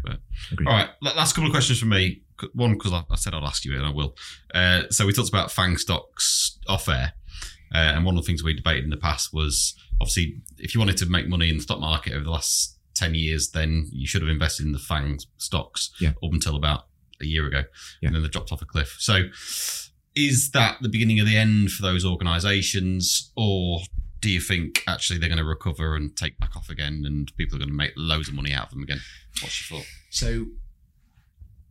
[0.53, 0.69] agreed.
[0.69, 2.23] All right, last couple of questions from me.
[2.55, 4.17] One, because I, I said I'll ask you, it and I will.
[4.55, 7.13] Uh, so we talked about FAANG stocks off air,
[7.75, 10.81] uh, and one of the things we debated in the past was obviously if you
[10.81, 14.07] wanted to make money in the stock market over the last ten years, then you
[14.07, 16.11] should have invested in the FAANG stocks Yeah.
[16.23, 16.87] up until about
[17.21, 17.63] a year ago,
[18.01, 18.09] Yeah.
[18.09, 18.97] and then they dropped off a cliff.
[18.99, 19.29] So
[20.15, 23.81] is that the beginning of the end for those organisations, or
[24.21, 27.57] do you think actually they're going to recover and take back off again, and people
[27.57, 29.01] are going to make loads of money out of them again?
[29.41, 29.89] What's your thought?
[30.11, 30.47] So,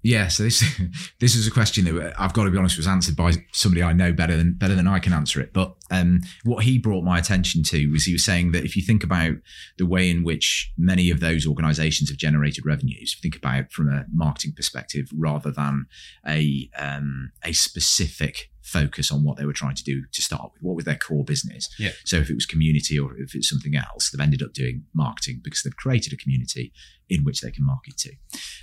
[0.02, 0.64] yeah, so this
[1.20, 3.94] this is a question that I've got to be honest was answered by somebody I
[3.94, 5.54] know better than better than I can answer it.
[5.54, 8.82] But um, what he brought my attention to was he was saying that if you
[8.82, 9.36] think about
[9.78, 14.06] the way in which many of those organisations have generated revenues, think about from a
[14.14, 15.88] marketing perspective rather than
[16.28, 20.62] a um, a specific focus on what they were trying to do to start with.
[20.62, 21.70] What was their core business?
[21.80, 21.92] Yeah.
[22.06, 25.42] So if it was community or if it's something else, they've ended up doing marketing
[25.44, 26.72] because they've created a community
[27.10, 28.12] in which they can market to.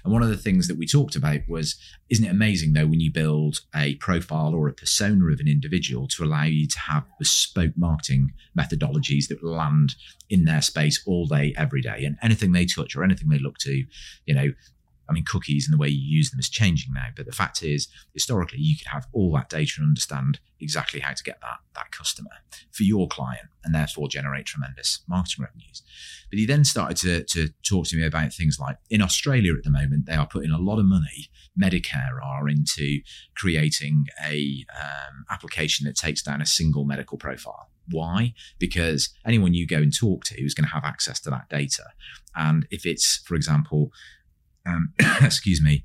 [0.05, 1.77] And one of the things that we talked about was,
[2.11, 6.07] isn't it amazing though when you build a profile or a persona of an individual
[6.09, 9.97] to allow you to have bespoke marketing methodologies that land
[10.31, 13.59] in their space all day, every day, and anything they touch or anything they look
[13.59, 13.85] to,
[14.27, 14.53] you know,
[15.09, 17.09] I mean, cookies and the way you use them is changing now.
[17.15, 21.13] But the fact is, historically, you could have all that data and understand exactly how
[21.13, 22.31] to get that, that customer
[22.73, 25.83] for your client and therefore generate tremendous marketing revenues.
[26.31, 29.65] But he then started to, to talk to me about things like in Australia at
[29.65, 31.29] the moment, they are putting a lot of money,
[31.61, 33.01] Medicare are into
[33.37, 37.71] creating a um, application that takes down a single medical profile.
[37.89, 38.35] Why?
[38.59, 41.85] Because anyone you go and talk to is going to have access to that data.
[42.35, 43.93] And if it's, for example,
[44.67, 44.93] um,
[45.23, 45.85] excuse me,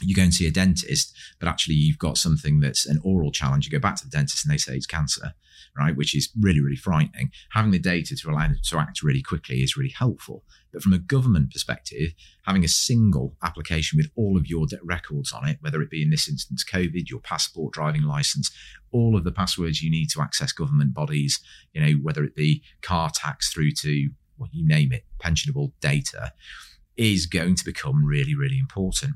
[0.00, 3.64] you go and see a dentist, but actually you've got something that's an oral challenge.
[3.64, 5.34] You go back to the dentist and they say it's cancer,
[5.78, 5.96] right?
[5.96, 7.30] Which is really, really frightening.
[7.52, 10.42] Having the data to allow them to act really quickly is really helpful.
[10.72, 12.12] But from a government perspective,
[12.44, 16.10] having a single application with all of your records on it, whether it be in
[16.10, 18.50] this instance COVID, your passport, driving license,
[18.90, 21.40] all of the passwords you need to access government bodies,
[21.72, 25.70] you know, whether it be car tax through to what well, you name it, pensionable
[25.80, 26.32] data,
[26.96, 29.14] is going to become really, really important.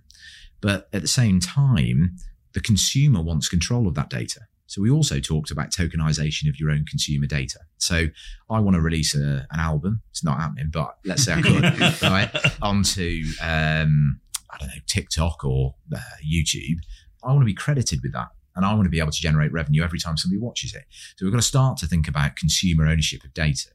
[0.61, 2.17] But at the same time,
[2.53, 4.41] the consumer wants control of that data.
[4.67, 7.61] So we also talked about tokenization of your own consumer data.
[7.79, 8.09] So
[8.51, 10.03] I want to release a, an album.
[10.11, 11.63] It's not happening, but let's say I could,
[12.03, 12.31] right?
[12.61, 14.21] Onto, um,
[14.51, 16.79] I don't know, TikTok or uh, YouTube.
[17.25, 18.29] I want to be credited with that.
[18.57, 20.85] And I want to be able to generate revenue every time somebody watches it.
[21.17, 23.71] So we've got to start to think about consumer ownership of data.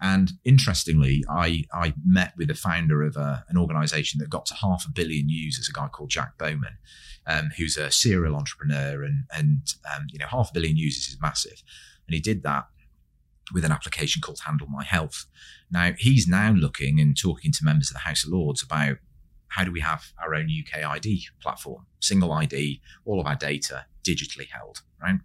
[0.00, 4.46] And interestingly, I, I met with the founder of a, uh, an organization that got
[4.46, 6.78] to half a billion users, a guy called Jack Bowman,
[7.26, 9.02] um, who's a serial entrepreneur.
[9.02, 9.62] And, and
[9.94, 11.62] um, you know, half a billion users is massive.
[12.06, 12.66] And he did that
[13.52, 15.26] with an application called Handle My Health.
[15.70, 18.98] Now, he's now looking and talking to members of the House of Lords about
[19.48, 23.86] how do we have our own UK ID platform, single ID, all of our data
[24.06, 25.18] digitally held, right?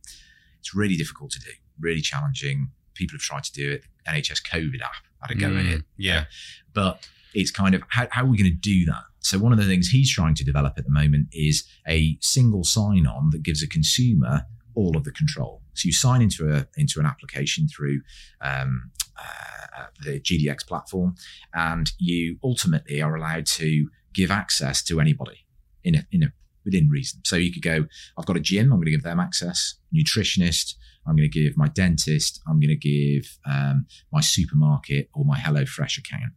[0.60, 2.72] It's really difficult to do, really challenging.
[2.94, 3.84] People have tried to do it.
[4.08, 5.84] NHS COVID app had a go mm, it.
[5.98, 6.26] Yeah.
[6.74, 9.04] But it's kind of how, how are we going to do that?
[9.20, 12.64] So one of the things he's trying to develop at the moment is a single
[12.64, 14.46] sign-on that gives a consumer
[14.76, 15.62] all of the control.
[15.76, 18.02] So you sign into a into an application through
[18.42, 21.16] um, uh, the GDX platform,
[21.54, 25.46] and you ultimately are allowed to give access to anybody
[25.84, 26.34] in a, in a
[26.66, 27.22] within reason.
[27.26, 27.86] So you could go,
[28.18, 30.76] I've got a gym, I'm going to give them access, nutritionist,
[31.06, 35.38] I'm going to give my dentist, I'm going to give um, my supermarket or my
[35.38, 36.34] HelloFresh account.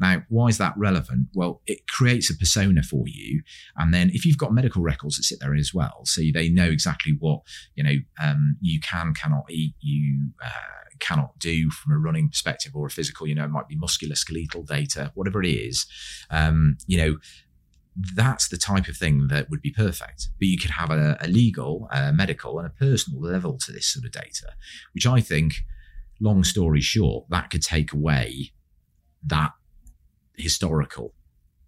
[0.00, 1.28] Now, why is that relevant?
[1.34, 3.42] Well, it creates a persona for you.
[3.76, 6.68] And then if you've got medical records that sit there as well, so they know
[6.68, 7.40] exactly what,
[7.74, 12.72] you know, um, you can, cannot eat, you, uh, cannot do from a running perspective
[12.74, 15.86] or a physical, you know, it might be musculoskeletal data, whatever it is.
[16.30, 17.16] Um, you know,
[18.14, 20.28] that's the type of thing that would be perfect.
[20.38, 23.86] But you could have a, a legal, a medical, and a personal level to this
[23.86, 24.52] sort of data,
[24.92, 25.64] which I think,
[26.20, 28.52] long story short, that could take away
[29.24, 29.52] that
[30.36, 31.14] historical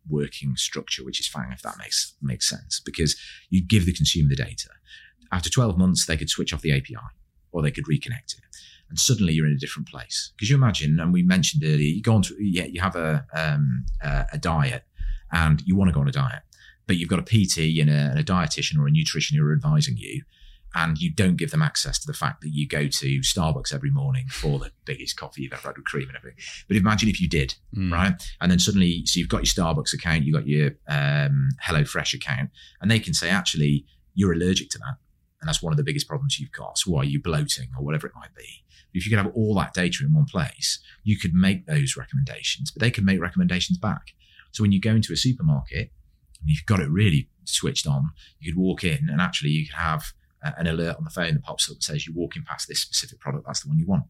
[0.09, 3.16] working structure, which is fine if that makes makes sense, because
[3.49, 4.68] you give the consumer the data.
[5.33, 6.97] After 12 months, they could switch off the API
[7.53, 8.45] or they could reconnect it.
[8.89, 10.33] And suddenly you're in a different place.
[10.37, 13.24] Because you imagine, and we mentioned earlier, you go on to, yeah, you have a,
[13.33, 14.85] um, a, a diet
[15.33, 16.43] and you want to go on a diet,
[16.87, 19.53] but you've got a PT and a, and a dietitian or a nutrition who are
[19.53, 20.22] advising you,
[20.74, 23.91] and you don't give them access to the fact that you go to Starbucks every
[23.91, 26.39] morning for the biggest coffee you've ever had with cream and everything.
[26.68, 27.93] But imagine if you did, mm.
[27.93, 28.14] right?
[28.41, 32.51] And then suddenly, so you've got your Starbucks account, you've got your um, HelloFresh account,
[32.81, 34.97] and they can say, actually, you're allergic to that.
[35.41, 36.78] And that's one of the biggest problems you've got.
[36.78, 38.64] So why are you bloating or whatever it might be?
[38.93, 42.70] If you could have all that data in one place, you could make those recommendations,
[42.70, 44.14] but they could make recommendations back.
[44.53, 45.90] So when you go into a supermarket
[46.40, 49.76] and you've got it really switched on, you could walk in and actually you could
[49.76, 50.12] have
[50.44, 52.80] uh, an alert on the phone that pops up and says you're walking past this
[52.80, 53.46] specific product.
[53.46, 54.05] That's the one you want.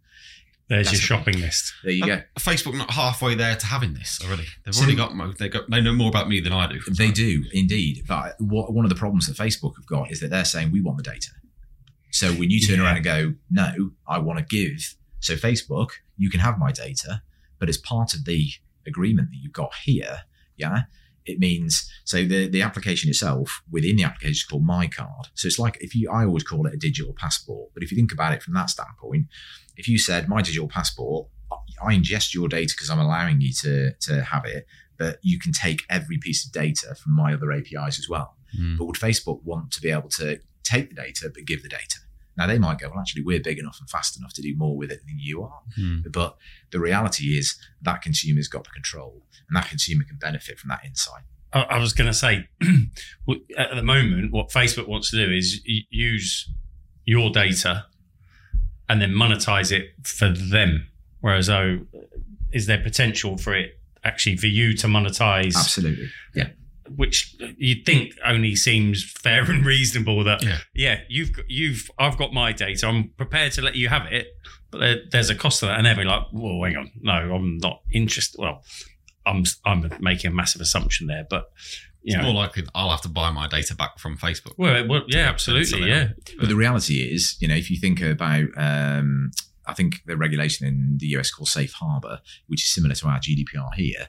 [0.69, 1.75] There's That's your shopping the list.
[1.83, 2.15] There you go.
[2.15, 4.47] Uh, Facebook not halfway there to having this already.
[4.65, 6.79] They've so, already got they got they know more about me than I do.
[6.97, 8.05] They do indeed.
[8.07, 10.81] But what, one of the problems that Facebook have got is that they're saying we
[10.81, 11.31] want the data.
[12.13, 12.85] So when you turn yeah.
[12.85, 14.97] around and go, no, I want to give.
[15.19, 17.23] So Facebook, you can have my data,
[17.59, 18.49] but as part of the
[18.87, 20.21] agreement that you've got here,
[20.61, 20.83] yeah.
[21.27, 25.29] It means so the the application itself within the application is called My Card.
[25.35, 27.97] So it's like if you I always call it a digital passport, but if you
[27.97, 29.27] think about it from that standpoint,
[29.77, 31.29] if you said my digital passport,
[31.83, 34.67] I ingest your data because I'm allowing you to to have it,
[34.99, 38.37] but you can take every piece of data from my other APIs as well.
[38.59, 38.79] Mm.
[38.79, 41.99] But would Facebook want to be able to take the data but give the data?
[42.37, 44.77] Now they might go, well, actually, we're big enough and fast enough to do more
[44.77, 45.61] with it than you are.
[45.79, 46.11] Mm.
[46.13, 46.37] But
[46.71, 50.85] the reality is that consumer's got the control, and that consumer can benefit from that
[50.85, 51.23] insight.
[51.53, 52.49] I was going to say,
[53.59, 56.49] at the moment, what Facebook wants to do is use
[57.05, 57.87] your data
[58.89, 60.87] and then monetize it for them.
[61.21, 61.81] Whereas, oh,
[62.53, 65.57] is there potential for it actually for you to monetize?
[65.57, 66.09] Absolutely.
[66.37, 66.51] Yeah
[66.97, 70.59] which you'd think only seems fair and reasonable that Yeah.
[70.75, 72.87] yeah, you've got- you've I've got my data.
[72.89, 74.29] I'm prepared to let you have it,
[74.71, 75.77] but there, there's a cost to that.
[75.79, 78.65] And they'll be like, "Whoa, hang on, no, I'm not interested." Well,
[79.27, 81.51] I'm I'm making a massive assumption there, but
[82.03, 84.55] you It's know, more likely that I'll have to buy my data back from Facebook.
[84.57, 86.09] well, well, yeah, absolutely, something yeah,
[86.39, 89.31] But the reality is, you know, if you think about, um,
[89.67, 93.21] I think the regulation in the US called Safe Harbor, which is similar to our
[93.21, 94.09] GDPR here,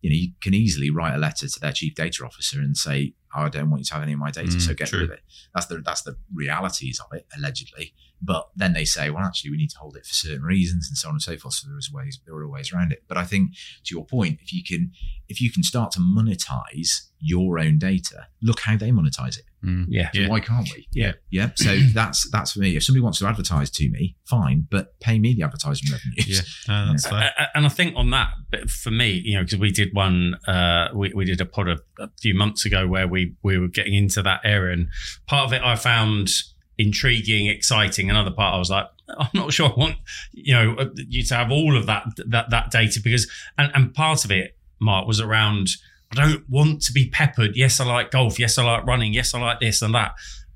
[0.00, 3.14] you know, you can easily write a letter to their chief data officer and say,
[3.34, 5.00] oh, "I don't want you to have any of my data, Mm, so get true.
[5.00, 5.22] rid of it."
[5.54, 7.94] That's the that's the realities of it, allegedly.
[8.20, 10.96] But then they say, "Well, actually, we need to hold it for certain reasons, and
[10.96, 13.04] so on and so forth." So there is ways there are ways around it.
[13.08, 13.52] But I think,
[13.84, 14.90] to your point, if you can
[15.28, 19.44] if you can start to monetize your own data, look how they monetize it.
[19.88, 20.28] yeah, So Yeah.
[20.28, 20.88] why can't we?
[20.92, 21.12] Yeah.
[21.30, 21.50] Yeah.
[21.56, 22.76] So that's that's for me.
[22.76, 26.26] If somebody wants to advertise to me, fine, but pay me the advertising revenues.
[26.68, 27.32] Yeah, no, that's fair.
[27.38, 29.90] A- a- and I think on that, but for me, you know, because we did
[29.94, 33.58] one, uh, we, we did a pod a, a few months ago where we we
[33.58, 34.88] were getting into that area, and
[35.26, 36.30] part of it I found
[36.78, 38.08] intriguing, exciting.
[38.08, 38.86] Another part I was like,
[39.18, 39.96] I'm not sure I want
[40.32, 43.94] you know uh, you to have all of that that that data because, and and
[43.94, 45.68] part of it, Mark, was around.
[46.10, 47.54] I don't want to be peppered.
[47.54, 48.38] Yes, I like golf.
[48.38, 49.12] Yes, I like running.
[49.12, 50.14] Yes, I like this and that.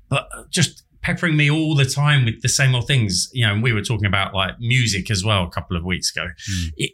[0.09, 3.29] But just peppering me all the time with the same old things.
[3.33, 6.09] You know, and we were talking about like music as well a couple of weeks
[6.09, 6.29] ago.
[6.77, 6.93] It,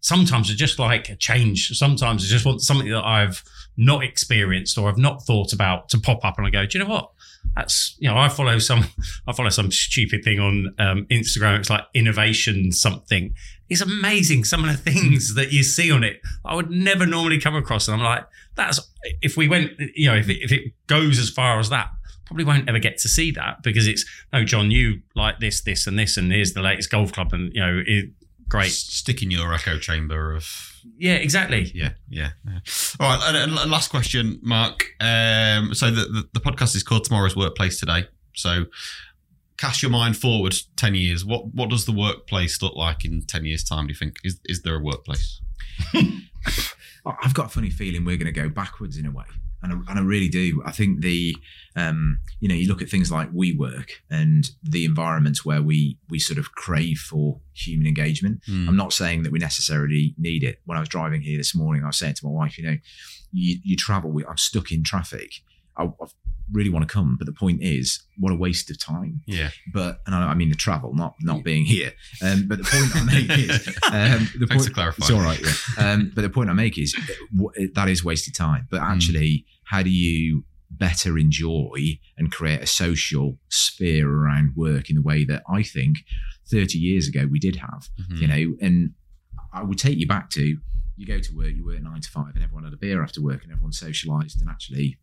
[0.00, 1.68] sometimes I just like a change.
[1.68, 3.44] Sometimes I just want something that I've
[3.76, 6.84] not experienced or I've not thought about to pop up, and I go, do you
[6.84, 7.10] know what?
[7.56, 8.84] That's you know, I follow some,
[9.26, 11.58] I follow some stupid thing on um, Instagram.
[11.58, 13.34] It's like innovation something.
[13.68, 16.20] It's amazing some of the things that you see on it.
[16.44, 18.80] I would never normally come across, and I'm like, that's
[19.22, 21.90] if we went, you know, if it, if it goes as far as that,
[22.30, 25.86] probably won't ever get to see that because it's no, Jon, you like this, this,
[25.86, 28.10] and this, and here's the latest golf club, and you know, it,
[28.48, 31.70] great, Stick in your echo chamber of yeah, exactly.
[31.74, 32.30] yeah, yeah.
[32.46, 32.58] yeah.
[32.98, 34.84] All right, and, and last question, Mark.
[35.00, 38.06] Um, so the, the the podcast is called Tomorrow's Workplace Today.
[38.34, 38.66] So
[39.56, 41.24] cast your mind forward ten years.
[41.24, 43.86] What what does the workplace look like in ten years' time?
[43.86, 45.40] Do you think is is there a workplace?
[47.06, 49.24] I've got a funny feeling we're going to go backwards in a way,
[49.62, 50.62] and I, and I really do.
[50.64, 51.36] I think the,
[51.76, 56.18] um, you know, you look at things like WeWork and the environments where we we
[56.18, 58.40] sort of crave for human engagement.
[58.46, 58.68] Hmm.
[58.68, 60.60] I'm not saying that we necessarily need it.
[60.64, 62.76] When I was driving here this morning, I was saying to my wife, you know,
[63.32, 65.30] you, you travel, I'm stuck in traffic.
[65.76, 66.06] I, I
[66.52, 69.20] really want to come, but the point is, what a waste of time.
[69.26, 71.92] Yeah, But and I, I mean the travel, not not being here.
[72.22, 75.02] Um, but the point I make is, um, the Thanks point, for clarifying.
[75.02, 75.40] It's all right.
[75.78, 75.92] Yeah.
[75.92, 76.94] Um, but the point I make is
[77.74, 78.66] that is wasted time.
[78.70, 78.92] But Hmm.
[78.92, 85.02] actually, how do you better enjoy and create a social sphere around work in the
[85.02, 85.98] way that I think
[86.48, 87.88] 30 years ago we did have?
[88.00, 88.20] Mhm.
[88.20, 88.94] You know, and
[89.52, 90.58] I would take you back to
[90.96, 93.22] you go to work, you work nine to five, and everyone had a beer after
[93.22, 94.98] work, and everyone socialised, and actually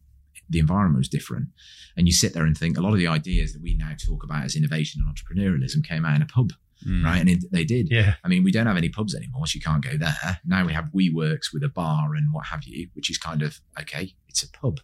[0.49, 1.49] the environment was different.
[1.95, 4.23] And you sit there and think a lot of the ideas that we now talk
[4.23, 6.53] about as innovation and entrepreneurialism came out in a pub,
[6.85, 7.03] Mm.
[7.03, 7.19] right?
[7.19, 7.89] And it, they did.
[7.89, 8.15] Yeah.
[8.23, 10.39] I mean, we don't have any pubs anymore, so you can't go there.
[10.45, 13.59] Now we have WeWorks with a bar and what have you, which is kind of
[13.79, 14.13] okay.
[14.29, 14.81] It's a pub.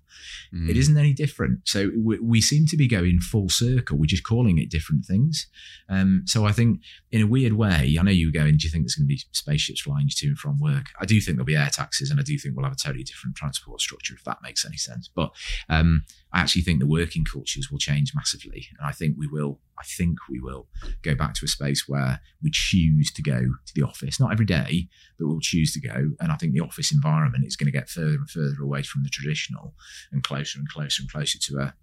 [0.52, 0.70] Mm.
[0.70, 1.60] It isn't any different.
[1.66, 3.98] So we, we seem to be going full circle.
[3.98, 5.48] We're just calling it different things.
[5.90, 8.58] Um, so I think, in a weird way, I know you were going.
[8.58, 10.88] Do you think there's going to be spaceships flying you to and from work?
[11.00, 13.04] I do think there'll be air taxis, and I do think we'll have a totally
[13.04, 15.08] different transport structure if that makes any sense.
[15.14, 15.32] But
[15.70, 19.60] um, I actually think the working cultures will change massively, and I think we will.
[19.80, 20.68] I think we will
[21.02, 24.46] go back to a space where we choose to go to the office, not every
[24.46, 24.88] day,
[25.20, 26.12] but we'll choose to go.
[26.20, 29.04] And I think the office environment is going to get further and further away from
[29.04, 29.74] the traditional
[30.12, 31.74] and closer and closer and closer to a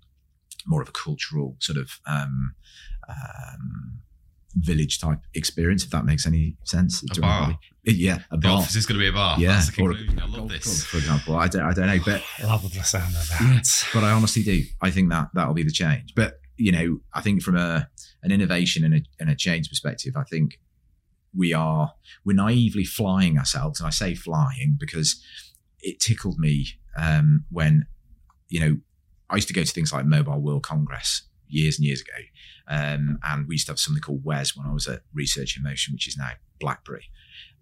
[0.66, 2.54] more of a cultural sort of um,
[3.08, 4.00] um,
[4.56, 7.02] village type experience, if that makes any sense.
[7.02, 7.42] A to bar.
[7.44, 7.58] anybody.
[7.84, 8.58] Yeah, a The bar.
[8.58, 9.38] office is going to be a bar.
[9.38, 10.18] Yeah, That's the or a conclusion.
[10.20, 10.64] I love golf this.
[10.64, 11.36] club, for example.
[11.36, 13.40] I don't, I don't know, but I Love the sound of that.
[13.40, 14.62] Yeah, but I honestly do.
[14.80, 16.14] I think that that'll be the change.
[16.14, 17.88] But you know, I think from a
[18.22, 20.60] an innovation and a, and a change perspective, I think
[21.34, 25.24] we are we're naively flying ourselves, and I say flying because
[25.80, 26.66] it tickled me
[26.98, 27.86] um, when
[28.50, 28.76] you know
[29.30, 32.12] I used to go to things like Mobile World Congress years and years ago,
[32.68, 35.62] um, and we used to have something called WES when I was at Research in
[35.62, 37.06] Motion, which is now BlackBerry,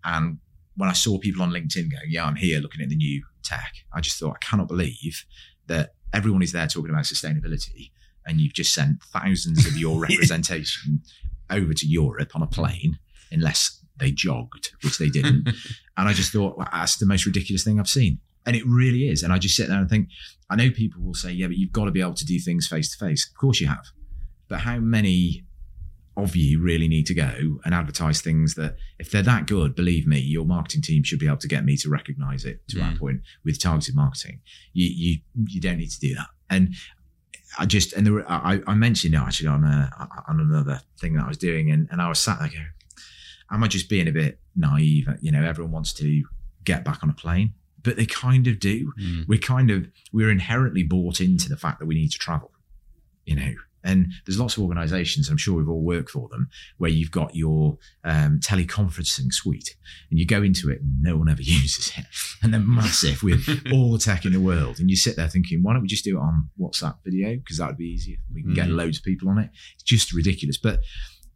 [0.04, 0.38] and
[0.74, 3.74] when I saw people on LinkedIn going, "Yeah, I'm here looking at the new tech,"
[3.92, 5.24] I just thought I cannot believe
[5.68, 7.92] that everyone is there talking about sustainability,
[8.28, 11.02] and you've just sent thousands of your representation
[11.50, 12.98] over to Europe on a plane,
[13.32, 15.48] unless they jogged, which they didn't.
[15.96, 19.08] and I just thought well, that's the most ridiculous thing I've seen, and it really
[19.08, 19.22] is.
[19.24, 20.08] And I just sit there and think,
[20.50, 22.68] I know people will say, "Yeah, but you've got to be able to do things
[22.68, 23.86] face to face." Of course, you have,
[24.48, 25.44] but how many
[26.16, 30.04] of you really need to go and advertise things that if they're that good, believe
[30.04, 32.94] me, your marketing team should be able to get me to recognize it to that
[32.94, 32.98] Mm.
[32.98, 34.40] point with targeted marketing.
[34.72, 36.26] You you you don't need to do that.
[36.50, 36.74] And
[37.58, 39.90] I just and there were, I, I mentioned it actually on a,
[40.28, 42.66] on another thing that I was doing, and, and I was sat there going,
[43.50, 45.08] "Am I just being a bit naive?
[45.20, 46.24] You know, everyone wants to
[46.64, 48.92] get back on a plane, but they kind of do.
[49.00, 49.26] Mm.
[49.26, 52.50] We're kind of we're inherently bought into the fact that we need to travel.
[53.24, 55.28] You know, and there's lots of organisations.
[55.28, 56.48] I'm sure we've all worked for them
[56.78, 59.76] where you've got your um, teleconferencing suite,
[60.10, 62.04] and you go into it, and no one ever uses it,
[62.42, 65.62] and they're massive with all the tech in the world, and you sit there thinking,
[65.62, 68.16] why don't we just do it on WhatsApp video because that would be easier.
[68.34, 68.76] We can get Mhm.
[68.76, 69.50] loads of people on it.
[69.74, 70.80] It's just ridiculous, but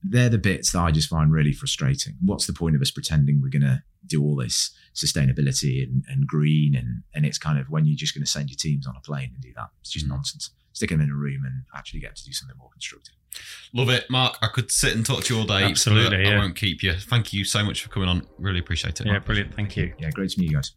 [0.04, 2.14] they're the bits that I just find really frustrating.
[2.20, 6.26] What's the point of us pretending we're going to do all this sustainability and, and
[6.26, 8.96] green, and and it's kind of when you're just going to send your teams on
[8.96, 9.68] a plane and do that.
[9.80, 10.10] It's just Mm.
[10.10, 10.50] nonsense.
[10.72, 13.14] Stick them in a room and actually get to do something more constructive.
[13.72, 14.36] Love it, Mark.
[14.42, 15.64] I could sit and talk to you all day.
[15.64, 16.92] Absolutely, but I won't keep you.
[16.94, 18.26] Thank you so much for coming on.
[18.38, 19.06] Really appreciate it.
[19.06, 19.24] Yeah, Mark.
[19.24, 19.54] brilliant.
[19.54, 19.94] Thank you.
[19.98, 20.72] Yeah, great to meet you guys.